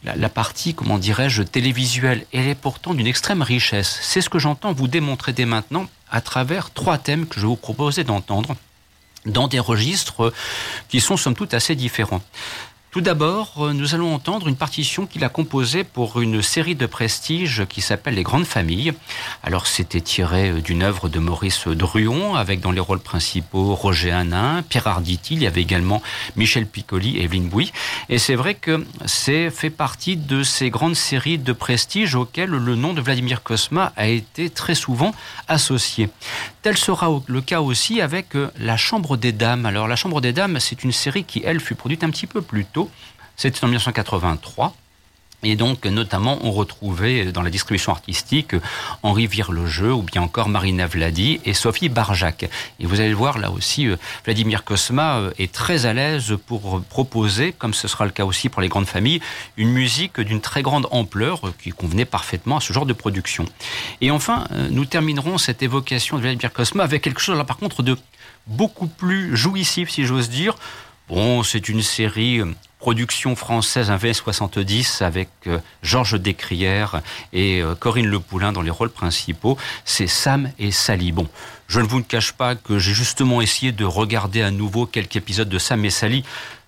la, 0.03 0.15
la 0.15 0.29
partie, 0.29 0.73
comment 0.73 0.97
dirais-je, 0.97 1.43
télévisuelle. 1.43 2.25
Elle 2.33 2.47
est 2.47 2.55
pourtant 2.55 2.93
d'une 2.93 3.07
extrême 3.07 3.41
richesse. 3.41 3.99
C'est 4.01 4.21
ce 4.21 4.29
que 4.29 4.39
j'entends 4.39 4.73
vous 4.73 4.87
démontrer 4.87 5.33
dès 5.33 5.45
maintenant 5.45 5.87
à 6.09 6.21
travers 6.21 6.71
trois 6.71 6.97
thèmes 6.97 7.27
que 7.27 7.39
je 7.39 7.45
vous 7.45 7.55
proposais 7.55 8.03
d'entendre 8.03 8.55
dans 9.25 9.47
des 9.47 9.59
registres 9.59 10.33
qui 10.89 10.99
sont 10.99 11.17
somme 11.17 11.35
toute 11.35 11.53
assez 11.53 11.75
différents. 11.75 12.21
Tout 12.91 12.99
d'abord, 12.99 13.53
euh, 13.59 13.71
nous 13.71 13.95
allons 13.95 14.13
entendre 14.13 14.49
une 14.49 14.57
partition 14.57 15.05
qu'il 15.05 15.23
a 15.23 15.29
composée 15.29 15.85
pour 15.85 16.19
une 16.19 16.41
série 16.41 16.75
de 16.75 16.85
prestige 16.85 17.65
qui 17.69 17.79
s'appelle 17.79 18.15
Les 18.15 18.23
Grandes 18.23 18.45
Familles. 18.45 18.91
Alors, 19.43 19.65
c'était 19.65 20.01
tiré 20.01 20.49
euh, 20.49 20.59
d'une 20.59 20.83
œuvre 20.83 21.07
de 21.07 21.17
Maurice 21.17 21.69
Druon, 21.69 22.35
avec 22.35 22.59
dans 22.59 22.73
les 22.73 22.81
rôles 22.81 22.99
principaux 22.99 23.75
Roger 23.75 24.11
Hanin, 24.11 24.61
Pierre 24.67 24.87
Arditi, 24.87 25.35
il 25.35 25.43
y 25.43 25.47
avait 25.47 25.61
également 25.61 26.01
Michel 26.35 26.65
Piccoli 26.65 27.15
et 27.15 27.23
Evelyne 27.23 27.47
Bouy. 27.47 27.71
Et 28.09 28.17
c'est 28.17 28.35
vrai 28.35 28.55
que 28.55 28.85
c'est 29.05 29.51
fait 29.51 29.69
partie 29.69 30.17
de 30.17 30.43
ces 30.43 30.69
grandes 30.69 30.97
séries 30.97 31.37
de 31.37 31.53
prestige 31.53 32.15
auxquelles 32.15 32.49
le 32.49 32.75
nom 32.75 32.93
de 32.93 32.99
Vladimir 32.99 33.41
Kosma 33.41 33.93
a 33.95 34.07
été 34.07 34.49
très 34.49 34.75
souvent 34.75 35.15
associé. 35.47 36.09
Tel 36.61 36.75
sera 36.75 37.09
le 37.25 37.41
cas 37.41 37.61
aussi 37.61 38.01
avec 38.01 38.35
euh, 38.35 38.51
La 38.59 38.75
Chambre 38.75 39.15
des 39.15 39.31
Dames. 39.31 39.65
Alors, 39.65 39.87
La 39.87 39.95
Chambre 39.95 40.19
des 40.19 40.33
Dames, 40.33 40.59
c'est 40.59 40.83
une 40.83 40.91
série 40.91 41.23
qui, 41.23 41.41
elle, 41.45 41.61
fut 41.61 41.75
produite 41.75 42.03
un 42.03 42.09
petit 42.09 42.27
peu 42.27 42.41
plus 42.41 42.65
tôt 42.65 42.80
c'était 43.35 43.63
en 43.63 43.67
1983. 43.67 44.75
Et 45.43 45.55
donc, 45.55 45.85
notamment, 45.85 46.37
on 46.43 46.51
retrouvait 46.51 47.31
dans 47.31 47.41
la 47.41 47.49
distribution 47.49 47.91
artistique 47.91 48.55
Henri 49.01 49.25
Virlejeu 49.25 49.91
ou 49.91 50.03
bien 50.03 50.21
encore 50.21 50.49
Marina 50.49 50.85
Vladi 50.85 51.39
et 51.45 51.53
Sophie 51.53 51.89
Barjac. 51.89 52.47
Et 52.79 52.85
vous 52.85 52.99
allez 52.99 53.09
le 53.09 53.15
voir, 53.15 53.39
là 53.39 53.49
aussi, 53.49 53.87
euh, 53.87 53.97
Vladimir 54.23 54.63
Kosma 54.63 55.17
euh, 55.17 55.31
est 55.39 55.51
très 55.51 55.87
à 55.87 55.93
l'aise 55.93 56.37
pour 56.45 56.83
proposer, 56.83 57.53
comme 57.53 57.73
ce 57.73 57.87
sera 57.87 58.05
le 58.05 58.11
cas 58.11 58.25
aussi 58.25 58.49
pour 58.49 58.61
les 58.61 58.69
grandes 58.69 58.85
familles, 58.85 59.19
une 59.57 59.71
musique 59.71 60.19
d'une 60.19 60.41
très 60.41 60.61
grande 60.61 60.87
ampleur 60.91 61.47
euh, 61.47 61.53
qui 61.63 61.71
convenait 61.71 62.05
parfaitement 62.05 62.57
à 62.57 62.61
ce 62.61 62.71
genre 62.71 62.85
de 62.85 62.93
production. 62.93 63.45
Et 63.99 64.11
enfin, 64.11 64.45
nous 64.69 64.85
terminerons 64.85 65.39
cette 65.39 65.63
évocation 65.63 66.17
de 66.17 66.21
Vladimir 66.21 66.53
Kosma 66.53 66.83
avec 66.83 67.01
quelque 67.01 67.19
chose, 67.19 67.37
là, 67.37 67.45
par 67.45 67.57
contre, 67.57 67.81
de 67.81 67.97
beaucoup 68.45 68.87
plus 68.87 69.35
jouissif, 69.35 69.89
si 69.89 70.05
j'ose 70.05 70.29
dire. 70.29 70.55
Bon, 71.09 71.41
c'est 71.41 71.67
une 71.67 71.81
série 71.81 72.41
production 72.81 73.35
française 73.35 73.91
v 73.91 74.11
70 74.11 75.03
avec 75.03 75.29
euh, 75.45 75.59
Georges 75.83 76.19
Descrières 76.19 77.01
et 77.31 77.61
euh, 77.61 77.75
Corinne 77.75 78.07
Le 78.07 78.19
Poulain 78.19 78.51
dans 78.51 78.63
les 78.63 78.71
rôles 78.71 78.89
principaux, 78.89 79.55
c'est 79.85 80.07
Sam 80.07 80.51
et 80.57 80.71
Sally. 80.71 81.11
Bon, 81.11 81.29
je 81.67 81.79
ne 81.79 81.85
vous 81.85 82.01
cache 82.01 82.31
pas 82.31 82.55
que 82.55 82.79
j'ai 82.79 82.93
justement 82.93 83.39
essayé 83.39 83.71
de 83.71 83.85
regarder 83.85 84.41
à 84.41 84.49
nouveau 84.49 84.87
quelques 84.87 85.15
épisodes 85.15 85.47
de 85.47 85.59
Sam 85.59 85.85
et 85.85 85.91
Sally. 85.91 86.25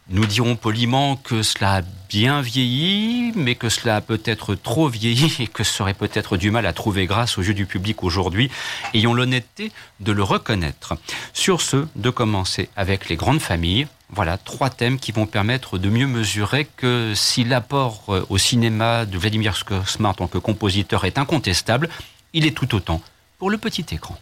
Nous 0.09 0.25
dirons 0.25 0.55
poliment 0.55 1.15
que 1.15 1.41
cela 1.41 1.77
a 1.77 1.81
bien 2.09 2.41
vieilli, 2.41 3.31
mais 3.35 3.55
que 3.55 3.69
cela 3.69 3.95
a 3.95 4.01
peut-être 4.01 4.53
trop 4.53 4.89
vieilli 4.89 5.33
et 5.39 5.47
que 5.47 5.63
ça 5.63 5.83
aurait 5.83 5.95
peut-être 5.95 6.37
du 6.37 6.51
mal 6.51 6.67
à 6.67 6.73
trouver 6.73 7.07
grâce 7.07 7.39
aux 7.39 7.41
yeux 7.41 7.55
du 7.55 7.65
public 7.65 8.03
aujourd'hui. 8.03 8.51
Ayons 8.93 9.15
l'honnêteté 9.15 9.71
de 9.99 10.11
le 10.11 10.21
reconnaître. 10.21 10.95
Sur 11.33 11.61
ce, 11.61 11.87
de 11.95 12.09
commencer 12.11 12.69
avec 12.75 13.09
les 13.09 13.15
grandes 13.15 13.39
familles, 13.39 13.87
voilà, 14.13 14.37
trois 14.37 14.69
thèmes 14.69 14.99
qui 14.99 15.11
vont 15.11 15.25
permettre 15.25 15.77
de 15.77 15.89
mieux 15.89 16.07
mesurer 16.07 16.67
que 16.77 17.13
si 17.15 17.43
l'apport 17.43 18.03
euh, 18.09 18.25
au 18.29 18.37
cinéma 18.37 19.05
de 19.05 19.17
Vladimir 19.17 19.65
Kosma 19.65 20.09
en 20.09 20.13
tant 20.13 20.27
que 20.27 20.37
compositeur 20.37 21.05
est 21.05 21.17
incontestable, 21.17 21.89
il 22.33 22.45
est 22.45 22.55
tout 22.55 22.75
autant 22.75 23.01
pour 23.39 23.49
le 23.49 23.57
petit 23.57 23.85
écran. 23.91 24.17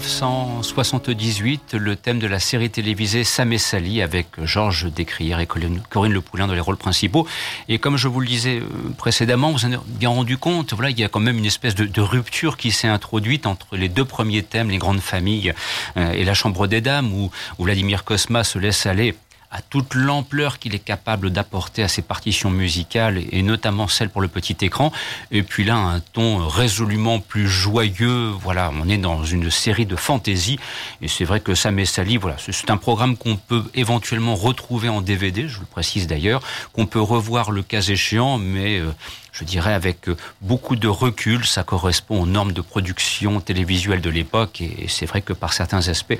1978, 0.00 1.74
le 1.74 1.94
thème 1.94 2.18
de 2.18 2.26
la 2.26 2.40
série 2.40 2.68
télévisée 2.68 3.22
Sam 3.22 3.52
et 3.52 3.58
Sally 3.58 4.02
avec 4.02 4.26
Georges 4.42 4.90
Descrières 4.92 5.38
et 5.38 5.46
Corinne 5.46 6.12
Le 6.12 6.20
Poulain 6.20 6.48
dans 6.48 6.54
les 6.54 6.60
rôles 6.60 6.76
principaux. 6.76 7.28
Et 7.68 7.78
comme 7.78 7.96
je 7.96 8.08
vous 8.08 8.18
le 8.20 8.26
disais 8.26 8.58
euh, 8.58 8.90
précédemment, 8.98 9.52
vous 9.52 9.64
en 9.66 9.72
avez 9.72 9.82
bien 9.86 10.08
rendu 10.08 10.36
compte, 10.36 10.72
voilà, 10.72 10.90
il 10.90 10.98
y 10.98 11.04
a 11.04 11.08
quand 11.08 11.20
même 11.20 11.38
une 11.38 11.46
espèce 11.46 11.76
de, 11.76 12.00
rupture 12.00 12.56
qui 12.56 12.72
s'est 12.72 12.88
introduite 12.88 13.46
entre 13.46 13.76
les 13.76 13.88
deux 13.88 14.04
premiers 14.04 14.42
thèmes, 14.42 14.68
les 14.68 14.78
grandes 14.78 15.00
familles 15.00 15.54
euh, 15.96 16.12
et 16.12 16.24
la 16.24 16.34
Chambre 16.34 16.66
des 16.66 16.80
Dames, 16.80 17.12
où, 17.12 17.30
où 17.58 17.64
Vladimir 17.64 18.04
Kosma 18.04 18.42
se 18.42 18.58
laisse 18.58 18.86
aller 18.86 19.14
à 19.54 19.62
toute 19.62 19.94
l'ampleur 19.94 20.58
qu'il 20.58 20.74
est 20.74 20.80
capable 20.80 21.30
d'apporter 21.30 21.84
à 21.84 21.88
ses 21.88 22.02
partitions 22.02 22.50
musicales 22.50 23.22
et 23.30 23.40
notamment 23.42 23.86
celles 23.86 24.10
pour 24.10 24.20
le 24.20 24.26
petit 24.26 24.56
écran. 24.62 24.92
Et 25.30 25.44
puis 25.44 25.62
là, 25.62 25.76
un 25.76 26.00
ton 26.00 26.48
résolument 26.48 27.20
plus 27.20 27.46
joyeux. 27.48 28.30
Voilà, 28.42 28.72
on 28.82 28.88
est 28.88 28.98
dans 28.98 29.24
une 29.24 29.52
série 29.52 29.86
de 29.86 29.94
fantaisie 29.94 30.58
et 31.00 31.06
c'est 31.06 31.24
vrai 31.24 31.38
que 31.38 31.54
Sam 31.54 31.78
et 31.78 31.84
Sally, 31.84 32.16
voilà, 32.16 32.36
c'est 32.38 32.70
un 32.70 32.76
programme 32.76 33.16
qu'on 33.16 33.36
peut 33.36 33.62
éventuellement 33.74 34.34
retrouver 34.34 34.88
en 34.88 35.00
DVD, 35.00 35.46
je 35.46 35.60
le 35.60 35.66
précise 35.66 36.08
d'ailleurs, 36.08 36.42
qu'on 36.72 36.86
peut 36.86 37.00
revoir 37.00 37.52
le 37.52 37.62
cas 37.62 37.80
échéant, 37.80 38.38
mais 38.38 38.80
euh, 38.80 38.90
je 39.34 39.44
dirais 39.44 39.74
avec 39.74 40.08
euh, 40.08 40.16
beaucoup 40.40 40.76
de 40.76 40.88
recul. 40.88 41.44
Ça 41.44 41.64
correspond 41.64 42.22
aux 42.22 42.26
normes 42.26 42.52
de 42.52 42.60
production 42.60 43.40
télévisuelle 43.40 44.00
de 44.00 44.08
l'époque 44.08 44.60
et 44.60 44.86
c'est 44.88 45.06
vrai 45.06 45.20
que 45.20 45.32
par 45.32 45.52
certains 45.52 45.88
aspects, 45.88 46.18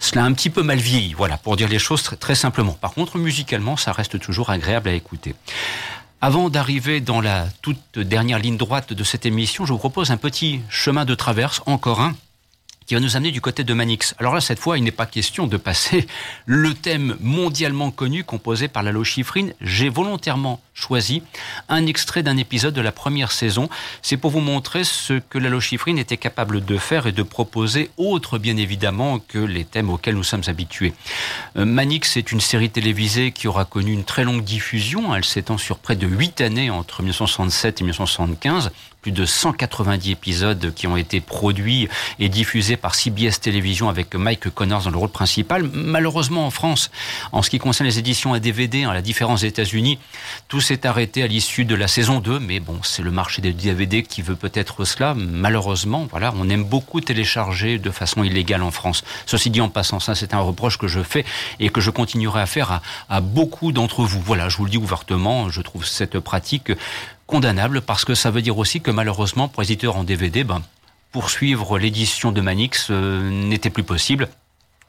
cela 0.00 0.24
a 0.24 0.26
un 0.26 0.32
petit 0.32 0.50
peu 0.50 0.62
mal 0.62 0.78
vieilli. 0.78 1.14
Voilà, 1.14 1.38
pour 1.38 1.56
dire 1.56 1.68
les 1.68 1.78
choses 1.78 2.02
très, 2.18 2.34
simplement. 2.34 2.72
Par 2.72 2.92
contre, 2.92 3.16
musicalement, 3.16 3.76
ça 3.76 3.92
reste 3.92 4.18
toujours 4.18 4.50
agréable 4.50 4.88
à 4.88 4.92
écouter. 4.92 5.34
Avant 6.20 6.50
d'arriver 6.50 7.00
dans 7.00 7.20
la 7.20 7.46
toute 7.62 7.98
dernière 7.98 8.40
ligne 8.40 8.56
droite 8.56 8.92
de 8.92 9.04
cette 9.04 9.24
émission, 9.24 9.64
je 9.64 9.72
vous 9.72 9.78
propose 9.78 10.10
un 10.10 10.16
petit 10.16 10.60
chemin 10.68 11.04
de 11.04 11.14
traverse, 11.14 11.62
encore 11.66 12.00
un, 12.00 12.16
qui 12.88 12.94
va 12.94 13.00
nous 13.00 13.16
amener 13.16 13.32
du 13.32 13.42
côté 13.42 13.64
de 13.64 13.74
Manix. 13.74 14.14
Alors 14.18 14.34
là, 14.34 14.40
cette 14.40 14.58
fois, 14.58 14.78
il 14.78 14.82
n'est 14.82 14.90
pas 14.90 15.04
question 15.04 15.46
de 15.46 15.58
passer 15.58 16.06
le 16.46 16.72
thème 16.72 17.16
mondialement 17.20 17.90
connu 17.90 18.24
composé 18.24 18.66
par 18.66 18.82
la 18.82 18.92
Lochifrine. 18.92 19.52
J'ai 19.60 19.90
volontairement 19.90 20.60
choisi 20.72 21.22
un 21.68 21.84
extrait 21.84 22.22
d'un 22.22 22.38
épisode 22.38 22.72
de 22.72 22.80
la 22.80 22.90
première 22.90 23.30
saison. 23.30 23.68
C'est 24.00 24.16
pour 24.16 24.30
vous 24.30 24.40
montrer 24.40 24.84
ce 24.84 25.20
que 25.28 25.36
la 25.36 25.50
Lochifrine 25.50 25.98
était 25.98 26.16
capable 26.16 26.64
de 26.64 26.78
faire 26.78 27.06
et 27.06 27.12
de 27.12 27.22
proposer, 27.22 27.90
autre 27.98 28.38
bien 28.38 28.56
évidemment 28.56 29.18
que 29.18 29.38
les 29.38 29.66
thèmes 29.66 29.90
auxquels 29.90 30.14
nous 30.14 30.24
sommes 30.24 30.44
habitués. 30.46 30.94
Euh, 31.58 31.66
Manix 31.66 32.16
est 32.16 32.32
une 32.32 32.40
série 32.40 32.70
télévisée 32.70 33.32
qui 33.32 33.48
aura 33.48 33.66
connu 33.66 33.92
une 33.92 34.04
très 34.04 34.24
longue 34.24 34.44
diffusion. 34.44 35.14
Elle 35.14 35.26
s'étend 35.26 35.58
sur 35.58 35.78
près 35.78 35.96
de 35.96 36.06
huit 36.06 36.40
années 36.40 36.70
entre 36.70 37.02
1967 37.02 37.82
et 37.82 37.84
1975 37.84 38.70
plus 39.00 39.12
de 39.12 39.24
190 39.24 40.10
épisodes 40.10 40.72
qui 40.74 40.86
ont 40.86 40.96
été 40.96 41.20
produits 41.20 41.88
et 42.18 42.28
diffusés 42.28 42.76
par 42.76 42.94
CBS 42.94 43.40
Télévision 43.40 43.88
avec 43.88 44.14
Mike 44.14 44.50
Connors 44.50 44.82
dans 44.82 44.90
le 44.90 44.96
rôle 44.96 45.08
principal. 45.08 45.68
Malheureusement, 45.72 46.46
en 46.46 46.50
France, 46.50 46.90
en 47.32 47.42
ce 47.42 47.50
qui 47.50 47.58
concerne 47.58 47.88
les 47.88 47.98
éditions 47.98 48.32
à 48.32 48.40
DVD, 48.40 48.84
à 48.84 48.94
la 48.94 49.02
différence 49.02 49.42
des 49.42 49.48
États-Unis, 49.48 49.98
tout 50.48 50.60
s'est 50.60 50.86
arrêté 50.86 51.22
à 51.22 51.26
l'issue 51.26 51.64
de 51.64 51.74
la 51.74 51.88
saison 51.88 52.20
2. 52.20 52.40
Mais 52.40 52.60
bon, 52.60 52.80
c'est 52.82 53.02
le 53.02 53.10
marché 53.10 53.40
des 53.40 53.52
DVD 53.52 54.02
qui 54.02 54.22
veut 54.22 54.36
peut-être 54.36 54.84
cela. 54.84 55.14
Malheureusement, 55.14 56.06
voilà, 56.10 56.32
on 56.36 56.48
aime 56.48 56.64
beaucoup 56.64 57.00
télécharger 57.00 57.78
de 57.78 57.90
façon 57.90 58.24
illégale 58.24 58.62
en 58.62 58.70
France. 58.70 59.04
Ceci 59.26 59.50
dit, 59.50 59.60
en 59.60 59.68
passant, 59.68 60.00
ça, 60.00 60.14
c'est 60.14 60.34
un 60.34 60.40
reproche 60.40 60.76
que 60.76 60.88
je 60.88 61.02
fais 61.02 61.24
et 61.60 61.68
que 61.68 61.80
je 61.80 61.90
continuerai 61.90 62.40
à 62.40 62.46
faire 62.46 62.80
à 63.08 63.20
beaucoup 63.20 63.72
d'entre 63.72 64.04
vous. 64.04 64.20
Voilà, 64.20 64.48
je 64.48 64.56
vous 64.56 64.64
le 64.64 64.70
dis 64.70 64.78
ouvertement, 64.78 65.48
je 65.50 65.60
trouve 65.60 65.86
cette 65.86 66.18
pratique 66.18 66.72
condamnable 67.28 67.82
parce 67.82 68.04
que 68.04 68.16
ça 68.16 68.32
veut 68.32 68.42
dire 68.42 68.58
aussi 68.58 68.80
que 68.80 68.90
malheureusement 68.90 69.46
pour 69.46 69.62
les 69.62 69.70
éditeurs 69.70 69.96
en 69.96 70.02
DVD, 70.02 70.42
ben, 70.42 70.62
poursuivre 71.12 71.78
l'édition 71.78 72.32
de 72.32 72.40
Manix 72.40 72.88
euh, 72.90 73.30
n'était 73.30 73.70
plus 73.70 73.84
possible. 73.84 74.28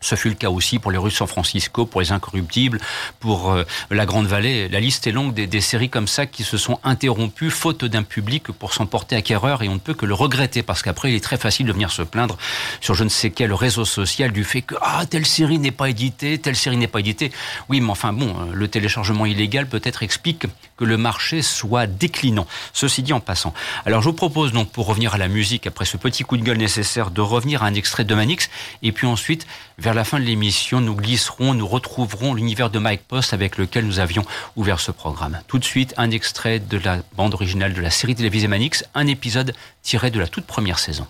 Ce 0.02 0.16
fut 0.16 0.30
le 0.30 0.36
cas 0.36 0.50
aussi 0.50 0.80
pour 0.80 0.92
les 0.92 0.98
rues 0.98 1.12
San 1.12 1.28
Francisco, 1.28 1.86
pour 1.86 2.02
les 2.02 2.12
Incorruptibles, 2.12 2.80
pour 3.20 3.52
euh, 3.52 3.64
la 3.92 4.06
Grande 4.06 4.28
Vallée. 4.28 4.70
La 4.70 4.80
liste 4.80 5.08
est 5.08 5.12
longue 5.12 5.34
des, 5.34 5.46
des, 5.46 5.62
séries 5.62 5.90
comme 5.90 6.08
ça 6.08 6.26
qui 6.26 6.44
se 6.44 6.58
sont 6.58 6.80
interrompues 6.84 7.50
faute 7.50 7.84
d'un 7.84 8.04
public 8.04 8.52
pour 8.52 8.74
s'en 8.74 8.86
porter 8.86 9.16
acquéreur 9.16 9.62
et 9.62 9.70
on 9.70 9.74
ne 9.74 9.80
peut 9.80 9.94
que 9.94 10.06
le 10.06 10.14
regretter 10.14 10.64
parce 10.64 10.82
qu'après 10.82 11.12
il 11.12 11.16
est 11.16 11.24
très 11.24 11.38
facile 11.38 11.66
de 11.66 11.74
venir 11.74 11.92
se 11.92 12.02
plaindre 12.02 12.38
sur 12.82 12.96
je 12.96 13.04
ne 13.04 13.10
sais 13.10 13.30
quel 13.30 13.54
réseau 13.54 13.86
social 13.86 14.32
du 14.32 14.44
fait 14.44 14.62
que 14.62 14.76
ah 14.82 15.06
telle 15.06 15.26
série 15.26 15.60
n'est 15.60 15.72
pas 15.72 15.90
éditée, 15.90 16.38
telle 16.38 16.56
série 16.56 16.78
n'est 16.78 16.88
pas 16.88 17.00
éditée. 17.00 17.32
Oui, 17.68 17.82
mais 17.82 17.92
enfin 17.92 18.14
bon, 18.14 18.30
euh, 18.30 18.54
le 18.54 18.68
téléchargement 18.68 19.26
illégal 19.26 19.68
peut-être 19.68 20.04
explique 20.04 20.46
que 20.78 20.86
le 20.86 20.98
marché 20.98 21.42
soit 21.42 21.88
déclinant. 21.88 22.48
Ceci 22.74 23.04
dit 23.04 23.14
en 23.14 23.20
passant. 23.20 23.54
Alors 23.86 24.02
je 24.02 24.10
vous 24.10 24.16
propose 24.16 24.54
donc 24.54 24.72
pour 24.72 24.88
revenir 24.88 25.14
à 25.14 25.18
la 25.18 25.28
musique 25.28 25.68
après 25.68 25.86
ce 25.86 25.98
petit 25.98 26.24
coup 26.24 26.38
de 26.38 26.44
gueule 26.44 26.58
nécessaire 26.58 27.12
de 27.12 27.22
revenir 27.22 27.64
à 27.64 27.68
un 27.68 27.74
extrait 27.74 28.06
de 28.06 28.16
Manix 28.16 28.50
et 28.82 28.92
puis 28.92 29.08
ensuite 29.08 29.46
vers 29.80 29.94
la 29.94 30.04
fin 30.04 30.20
de 30.20 30.26
l'émission, 30.26 30.82
nous 30.82 30.96
glisserons, 30.96 31.54
nous 31.54 31.68
retrouverons 31.68 32.34
l'univers 32.34 32.70
de 32.70 32.80
Mike 32.80 33.04
Post 33.08 33.34
avec 33.34 33.58
lequel 33.58 33.86
nous 33.86 34.00
avions 34.00 34.26
ouvert 34.56 34.80
ce 34.80 34.92
programme. 34.92 35.40
Tout 35.48 35.58
de 35.58 35.64
suite, 35.64 35.94
un 35.98 36.12
extrait 36.12 36.60
de 36.60 36.78
la 36.78 37.00
bande 37.16 37.34
originale 37.34 37.74
de 37.74 37.82
la 37.82 37.90
série 37.90 38.16
télévisée 38.16 38.48
Manix, 38.48 38.84
un 38.94 39.08
épisode 39.08 39.56
tiré 39.82 40.12
de 40.12 40.20
la 40.20 40.28
toute 40.28 40.46
première 40.46 40.80
saison. 40.80 41.08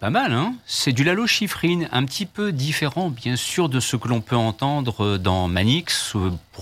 Pas 0.00 0.08
mal, 0.08 0.32
hein. 0.32 0.54
C'est 0.64 0.92
du 0.92 1.04
Lalo 1.04 1.26
Schifrin, 1.26 1.82
un 1.92 2.04
petit 2.06 2.24
peu 2.24 2.52
différent, 2.52 3.10
bien 3.10 3.36
sûr, 3.36 3.68
de 3.68 3.80
ce 3.80 3.96
que 3.96 4.08
l'on 4.08 4.22
peut 4.22 4.36
entendre 4.36 5.18
dans 5.18 5.46
Manix, 5.46 6.14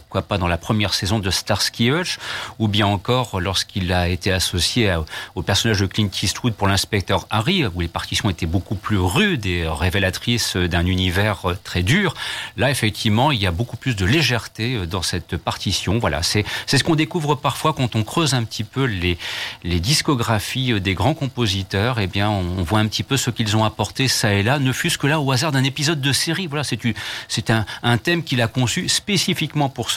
pourquoi 0.08 0.22
pas 0.22 0.38
dans 0.38 0.48
la 0.48 0.56
première 0.56 0.94
saison 0.94 1.18
de 1.18 1.30
Starsky 1.30 1.90
Hutch, 1.90 2.16
ou 2.58 2.66
bien 2.66 2.86
encore 2.86 3.40
lorsqu'il 3.40 3.92
a 3.92 4.08
été 4.08 4.32
associé 4.32 4.96
au 5.34 5.42
personnage 5.42 5.80
de 5.80 5.86
Clint 5.86 6.08
Eastwood 6.22 6.54
pour 6.54 6.66
l'inspecteur 6.66 7.26
Harry, 7.28 7.66
où 7.66 7.80
les 7.82 7.88
partitions 7.88 8.30
étaient 8.30 8.46
beaucoup 8.46 8.74
plus 8.74 8.96
rudes 8.96 9.44
et 9.44 9.68
révélatrices 9.68 10.56
d'un 10.56 10.86
univers 10.86 11.42
très 11.62 11.82
dur. 11.82 12.14
Là, 12.56 12.70
effectivement, 12.70 13.32
il 13.32 13.38
y 13.38 13.46
a 13.46 13.50
beaucoup 13.50 13.76
plus 13.76 13.96
de 13.96 14.06
légèreté 14.06 14.86
dans 14.86 15.02
cette 15.02 15.36
partition. 15.36 15.98
Voilà, 15.98 16.22
c'est 16.22 16.46
ce 16.66 16.82
qu'on 16.82 16.96
découvre 16.96 17.34
parfois 17.34 17.74
quand 17.74 17.94
on 17.94 18.02
creuse 18.02 18.32
un 18.32 18.44
petit 18.44 18.64
peu 18.64 18.84
les, 18.84 19.18
les 19.62 19.78
discographies 19.78 20.80
des 20.80 20.94
grands 20.94 21.12
compositeurs. 21.12 22.00
Eh 22.00 22.06
bien, 22.06 22.30
on 22.30 22.62
voit 22.62 22.78
un 22.78 22.86
petit 22.86 23.02
peu 23.02 23.18
ce 23.18 23.28
qu'ils 23.28 23.58
ont 23.58 23.64
apporté 23.64 24.08
ça 24.08 24.32
et 24.32 24.42
là, 24.42 24.58
ne 24.58 24.72
fût-ce 24.72 24.96
que 24.96 25.06
là 25.06 25.20
au 25.20 25.30
hasard 25.32 25.52
d'un 25.52 25.64
épisode 25.64 26.00
de 26.00 26.12
série. 26.14 26.46
Voilà, 26.46 26.64
c'est 26.64 27.50
un, 27.50 27.66
un 27.82 27.98
thème 27.98 28.24
qu'il 28.24 28.40
a 28.40 28.48
conçu 28.48 28.88
spécifiquement 28.88 29.68
pour 29.68 29.90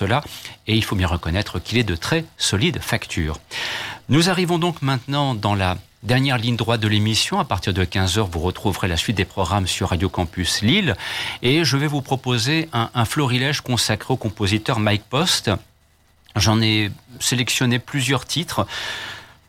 et 0.67 0.75
il 0.75 0.83
faut 0.83 0.95
bien 0.95 1.07
reconnaître 1.07 1.59
qu'il 1.59 1.77
est 1.77 1.83
de 1.83 1.95
très 1.95 2.25
solide 2.37 2.79
facture. 2.81 3.39
Nous 4.09 4.29
arrivons 4.29 4.57
donc 4.57 4.81
maintenant 4.81 5.35
dans 5.35 5.55
la 5.55 5.77
dernière 6.03 6.37
ligne 6.37 6.55
droite 6.55 6.81
de 6.81 6.87
l'émission. 6.87 7.39
À 7.39 7.45
partir 7.45 7.73
de 7.73 7.83
15h, 7.83 8.27
vous 8.29 8.39
retrouverez 8.39 8.87
la 8.87 8.97
suite 8.97 9.17
des 9.17 9.25
programmes 9.25 9.67
sur 9.67 9.89
Radio 9.89 10.09
Campus 10.09 10.61
Lille. 10.61 10.95
Et 11.41 11.63
je 11.63 11.77
vais 11.77 11.87
vous 11.87 12.01
proposer 12.01 12.69
un 12.73 13.05
florilège 13.05 13.61
consacré 13.61 14.13
au 14.13 14.17
compositeur 14.17 14.79
Mike 14.79 15.03
Post. 15.09 15.51
J'en 16.35 16.61
ai 16.61 16.91
sélectionné 17.19 17.79
plusieurs 17.79 18.25
titres. 18.25 18.65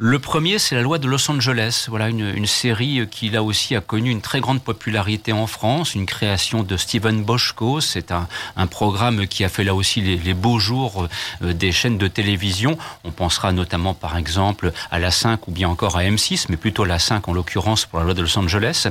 Le 0.04 0.18
premier, 0.18 0.58
c'est 0.58 0.74
la 0.74 0.82
loi 0.82 0.98
de 0.98 1.06
Los 1.06 1.30
Angeles. 1.30 1.86
Voilà 1.88 2.08
une, 2.08 2.44
série 2.44 3.06
qui 3.08 3.30
là 3.30 3.44
aussi 3.44 3.76
a 3.76 3.80
connu 3.80 4.10
une 4.10 4.20
très 4.20 4.40
grande 4.40 4.60
popularité 4.60 5.32
en 5.32 5.46
France, 5.46 5.94
une 5.94 6.06
création 6.06 6.64
de 6.64 6.76
Steven 6.76 7.22
Boschko. 7.22 7.80
C'est 7.80 8.10
un, 8.10 8.26
programme 8.66 9.28
qui 9.28 9.44
a 9.44 9.48
fait 9.48 9.62
là 9.62 9.76
aussi 9.76 10.00
les, 10.00 10.34
beaux 10.34 10.58
jours 10.58 11.06
euh, 11.42 11.52
des 11.52 11.70
chaînes 11.70 11.98
de 11.98 12.08
télévision. 12.08 12.76
On 13.04 13.12
pensera 13.12 13.52
notamment 13.52 13.94
par 13.94 14.16
exemple 14.16 14.72
à 14.90 14.98
la 14.98 15.12
5 15.12 15.46
ou 15.46 15.52
bien 15.52 15.68
encore 15.68 15.96
à 15.96 16.02
M6, 16.02 16.46
mais 16.48 16.56
plutôt 16.56 16.84
la 16.84 16.98
5 16.98 17.28
en 17.28 17.32
l'occurrence 17.32 17.86
pour 17.86 18.00
la 18.00 18.04
loi 18.04 18.14
de 18.14 18.22
Los 18.22 18.36
Angeles. 18.36 18.88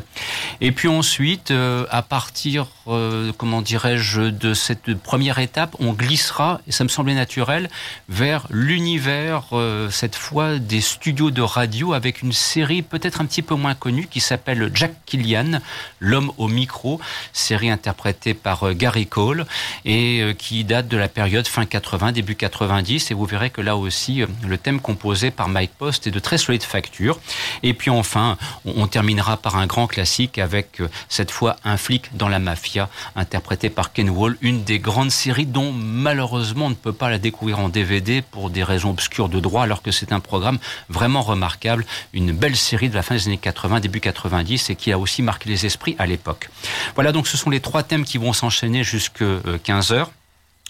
Et 0.61 0.71
puis 0.71 0.87
ensuite, 0.87 1.51
euh, 1.51 1.85
à 1.89 2.03
partir, 2.03 2.67
euh, 2.87 3.33
comment 3.37 3.61
dirais-je, 3.61 4.21
de 4.21 4.53
cette 4.53 4.93
première 4.93 5.39
étape, 5.39 5.75
on 5.79 5.91
glissera, 5.91 6.61
et 6.67 6.71
ça 6.71 6.85
me 6.85 6.89
semblait 6.89 7.15
naturel, 7.15 7.69
vers 8.07 8.47
l'univers, 8.49 9.47
cette 9.89 10.15
fois 10.15 10.57
des 10.57 10.79
studio 11.01 11.31
de 11.31 11.41
radio 11.41 11.93
avec 11.93 12.21
une 12.21 12.31
série 12.31 12.83
peut-être 12.83 13.21
un 13.21 13.25
petit 13.25 13.41
peu 13.41 13.55
moins 13.55 13.73
connue 13.73 14.05
qui 14.05 14.19
s'appelle 14.19 14.69
Jack 14.75 14.93
Killian, 15.07 15.59
L'homme 15.99 16.31
au 16.37 16.47
micro, 16.47 17.01
série 17.33 17.71
interprétée 17.71 18.35
par 18.35 18.67
euh, 18.67 18.73
Gary 18.73 19.07
Cole 19.07 19.47
et 19.83 20.21
euh, 20.21 20.33
qui 20.33 20.63
date 20.63 20.87
de 20.87 20.97
la 20.97 21.07
période 21.07 21.47
fin 21.47 21.65
80, 21.65 22.11
début 22.11 22.35
90. 22.35 23.09
Et 23.09 23.13
vous 23.15 23.25
verrez 23.25 23.49
que 23.49 23.61
là 23.61 23.77
aussi, 23.77 24.21
euh, 24.21 24.27
le 24.47 24.59
thème 24.59 24.79
composé 24.79 25.31
par 25.31 25.49
Mike 25.49 25.71
Post 25.75 26.05
est 26.05 26.11
de 26.11 26.19
très 26.19 26.37
solide 26.37 26.61
facture. 26.61 27.19
Et 27.63 27.73
puis 27.73 27.89
enfin, 27.89 28.37
on 28.65 28.85
terminera 28.85 29.37
par 29.37 29.55
un 29.55 29.65
grand 29.65 29.87
classique 29.87 30.37
avec 30.37 30.83
cette 31.09 31.31
fois 31.31 31.55
un 31.63 31.77
flic 31.77 32.15
dans 32.15 32.29
la 32.29 32.37
mafia, 32.37 32.89
interprété 33.15 33.71
par 33.71 33.91
Ken 33.91 34.11
Wall, 34.11 34.37
une 34.41 34.63
des 34.63 34.77
grandes 34.77 35.09
séries 35.09 35.47
dont 35.47 35.71
malheureusement 35.71 36.67
on 36.67 36.69
ne 36.69 36.75
peut 36.75 36.93
pas 36.93 37.09
la 37.09 37.17
découvrir 37.17 37.57
en 37.57 37.69
DVD 37.69 38.21
pour 38.21 38.51
des 38.51 38.63
raisons 38.63 38.91
obscures 38.91 39.29
de 39.29 39.39
droit, 39.39 39.63
alors 39.63 39.81
que 39.81 39.89
c'est 39.89 40.11
un 40.11 40.19
programme 40.19 40.59
vraiment 40.91 41.21
remarquable, 41.21 41.85
une 42.13 42.31
belle 42.31 42.55
série 42.55 42.89
de 42.89 42.95
la 42.95 43.03
fin 43.03 43.15
des 43.15 43.27
années 43.27 43.37
80, 43.37 43.79
début 43.79 43.99
90 43.99 44.69
et 44.69 44.75
qui 44.75 44.91
a 44.91 44.99
aussi 44.99 45.21
marqué 45.21 45.49
les 45.49 45.65
esprits 45.65 45.95
à 45.97 46.05
l'époque. 46.05 46.49
Voilà, 46.95 47.11
donc 47.11 47.27
ce 47.27 47.37
sont 47.37 47.49
les 47.49 47.59
trois 47.59 47.83
thèmes 47.83 48.03
qui 48.03 48.17
vont 48.17 48.33
s'enchaîner 48.33 48.83
jusqu'à 48.83 49.25
15 49.63 49.91
heures. 49.91 50.11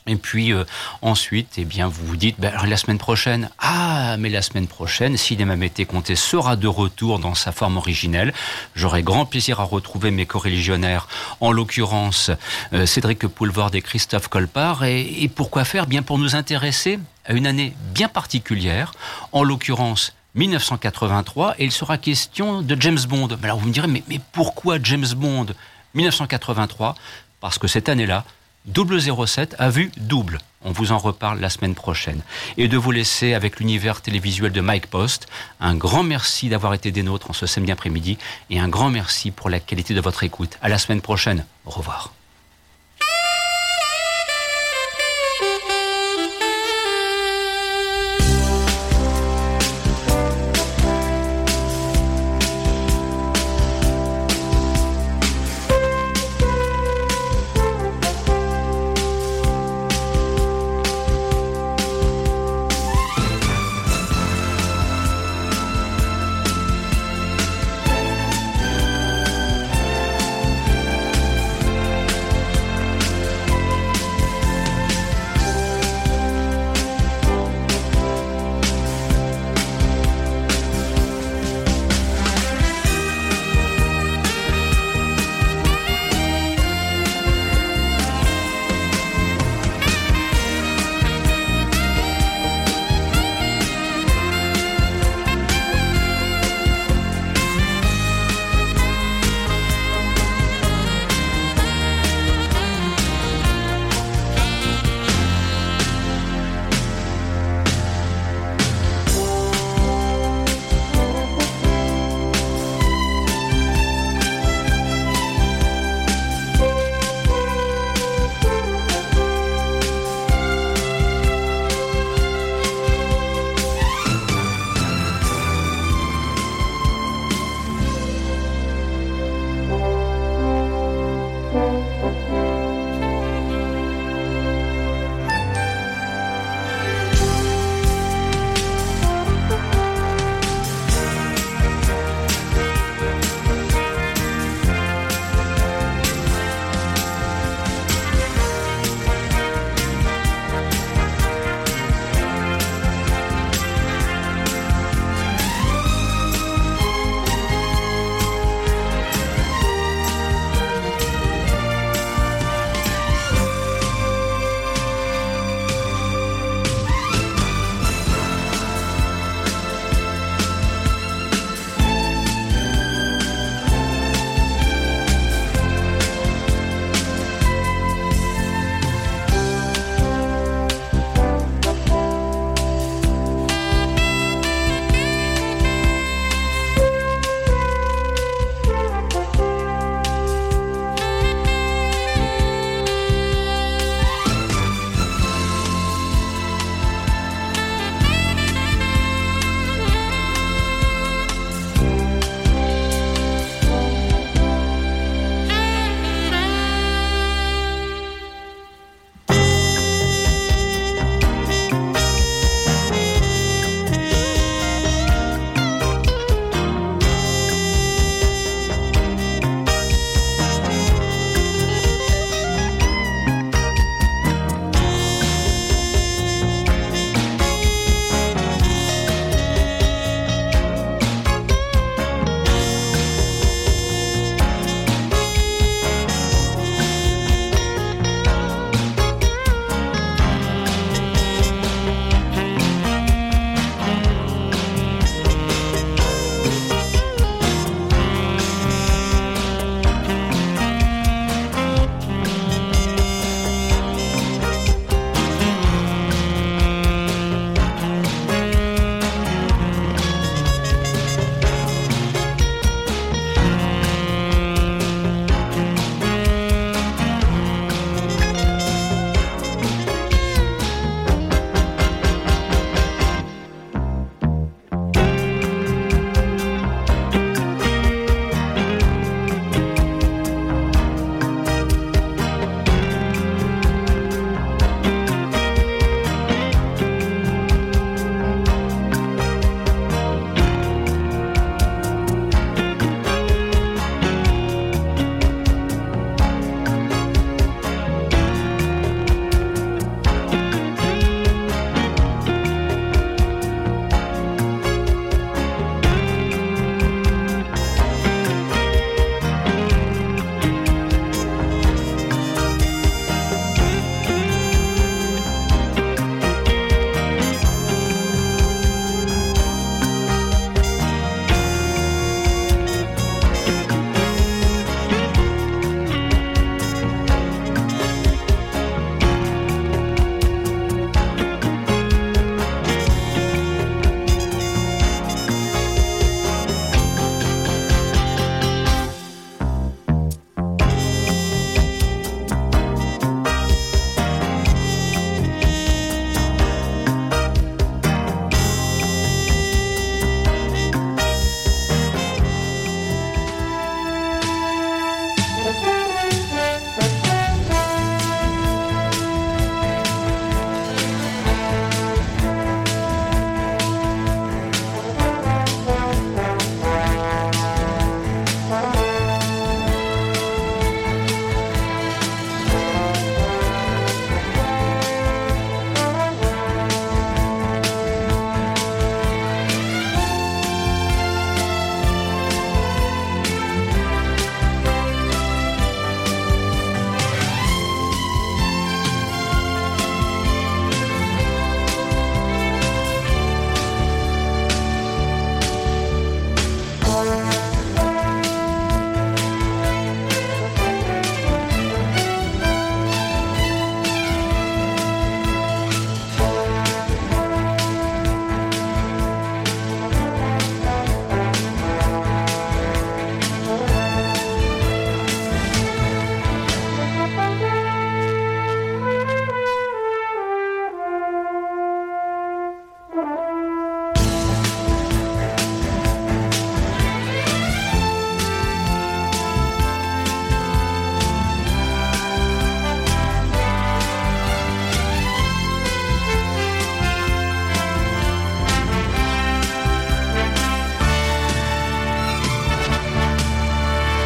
Et 0.07 0.15
puis 0.15 0.51
euh, 0.51 0.63
ensuite, 1.01 1.53
eh 1.57 1.65
bien, 1.65 1.87
vous 1.87 2.05
vous 2.05 2.15
dites, 2.15 2.39
ben, 2.39 2.53
la 2.65 2.77
semaine 2.77 2.97
prochaine, 2.97 3.49
ah, 3.59 4.15
mais 4.17 4.29
la 4.29 4.41
semaine 4.41 4.67
prochaine, 4.67 5.15
Cinéma 5.15 5.55
Mété 5.55 5.85
Comté 5.85 6.15
sera 6.15 6.55
de 6.55 6.67
retour 6.67 7.19
dans 7.19 7.35
sa 7.35 7.51
forme 7.51 7.77
originelle. 7.77 8.33
J'aurai 8.75 9.03
grand 9.03 9.25
plaisir 9.25 9.59
à 9.59 9.63
retrouver 9.63 10.09
mes 10.09 10.25
co-religionnaires, 10.25 11.07
en 11.39 11.51
l'occurrence 11.51 12.31
euh, 12.73 12.87
Cédric 12.87 13.27
Poulvord 13.27 13.75
et 13.75 13.81
Christophe 13.81 14.27
Colpart. 14.27 14.83
Et, 14.85 15.29
pourquoi 15.33 15.65
faire? 15.65 15.85
Bien 15.85 16.01
pour 16.01 16.17
nous 16.17 16.35
intéresser 16.35 16.99
à 17.25 17.33
une 17.33 17.45
année 17.45 17.73
bien 17.93 18.07
particulière, 18.07 18.93
en 19.31 19.43
l'occurrence 19.43 20.13
1983, 20.33 21.55
et 21.59 21.65
il 21.65 21.71
sera 21.71 21.99
question 21.99 22.63
de 22.63 22.75
James 22.79 22.99
Bond. 23.07 23.27
Alors 23.43 23.59
vous 23.59 23.67
me 23.67 23.73
direz, 23.73 23.87
mais 23.87 24.03
pourquoi 24.31 24.77
James 24.81 25.07
Bond 25.15 25.47
1983 25.93 26.95
Parce 27.39 27.59
que 27.59 27.67
cette 27.67 27.89
année-là, 27.89 28.25
007 28.73 29.55
a 29.59 29.69
vu 29.69 29.91
double. 29.97 30.39
On 30.63 30.71
vous 30.71 30.91
en 30.91 30.97
reparle 30.97 31.39
la 31.39 31.49
semaine 31.49 31.73
prochaine. 31.73 32.21
Et 32.57 32.67
de 32.67 32.77
vous 32.77 32.91
laisser 32.91 33.33
avec 33.33 33.59
l'univers 33.59 34.01
télévisuel 34.01 34.51
de 34.51 34.61
Mike 34.61 34.87
Post. 34.87 35.27
Un 35.59 35.75
grand 35.75 36.03
merci 36.03 36.49
d'avoir 36.49 36.73
été 36.73 36.91
des 36.91 37.03
nôtres 37.03 37.31
en 37.31 37.33
ce 37.33 37.47
samedi 37.47 37.71
après-midi 37.71 38.17
et 38.49 38.59
un 38.59 38.69
grand 38.69 38.91
merci 38.91 39.31
pour 39.31 39.49
la 39.49 39.59
qualité 39.59 39.93
de 39.93 40.01
votre 40.01 40.23
écoute. 40.23 40.57
À 40.61 40.69
la 40.69 40.77
semaine 40.77 41.01
prochaine. 41.01 41.45
Au 41.65 41.71
revoir. 41.71 42.13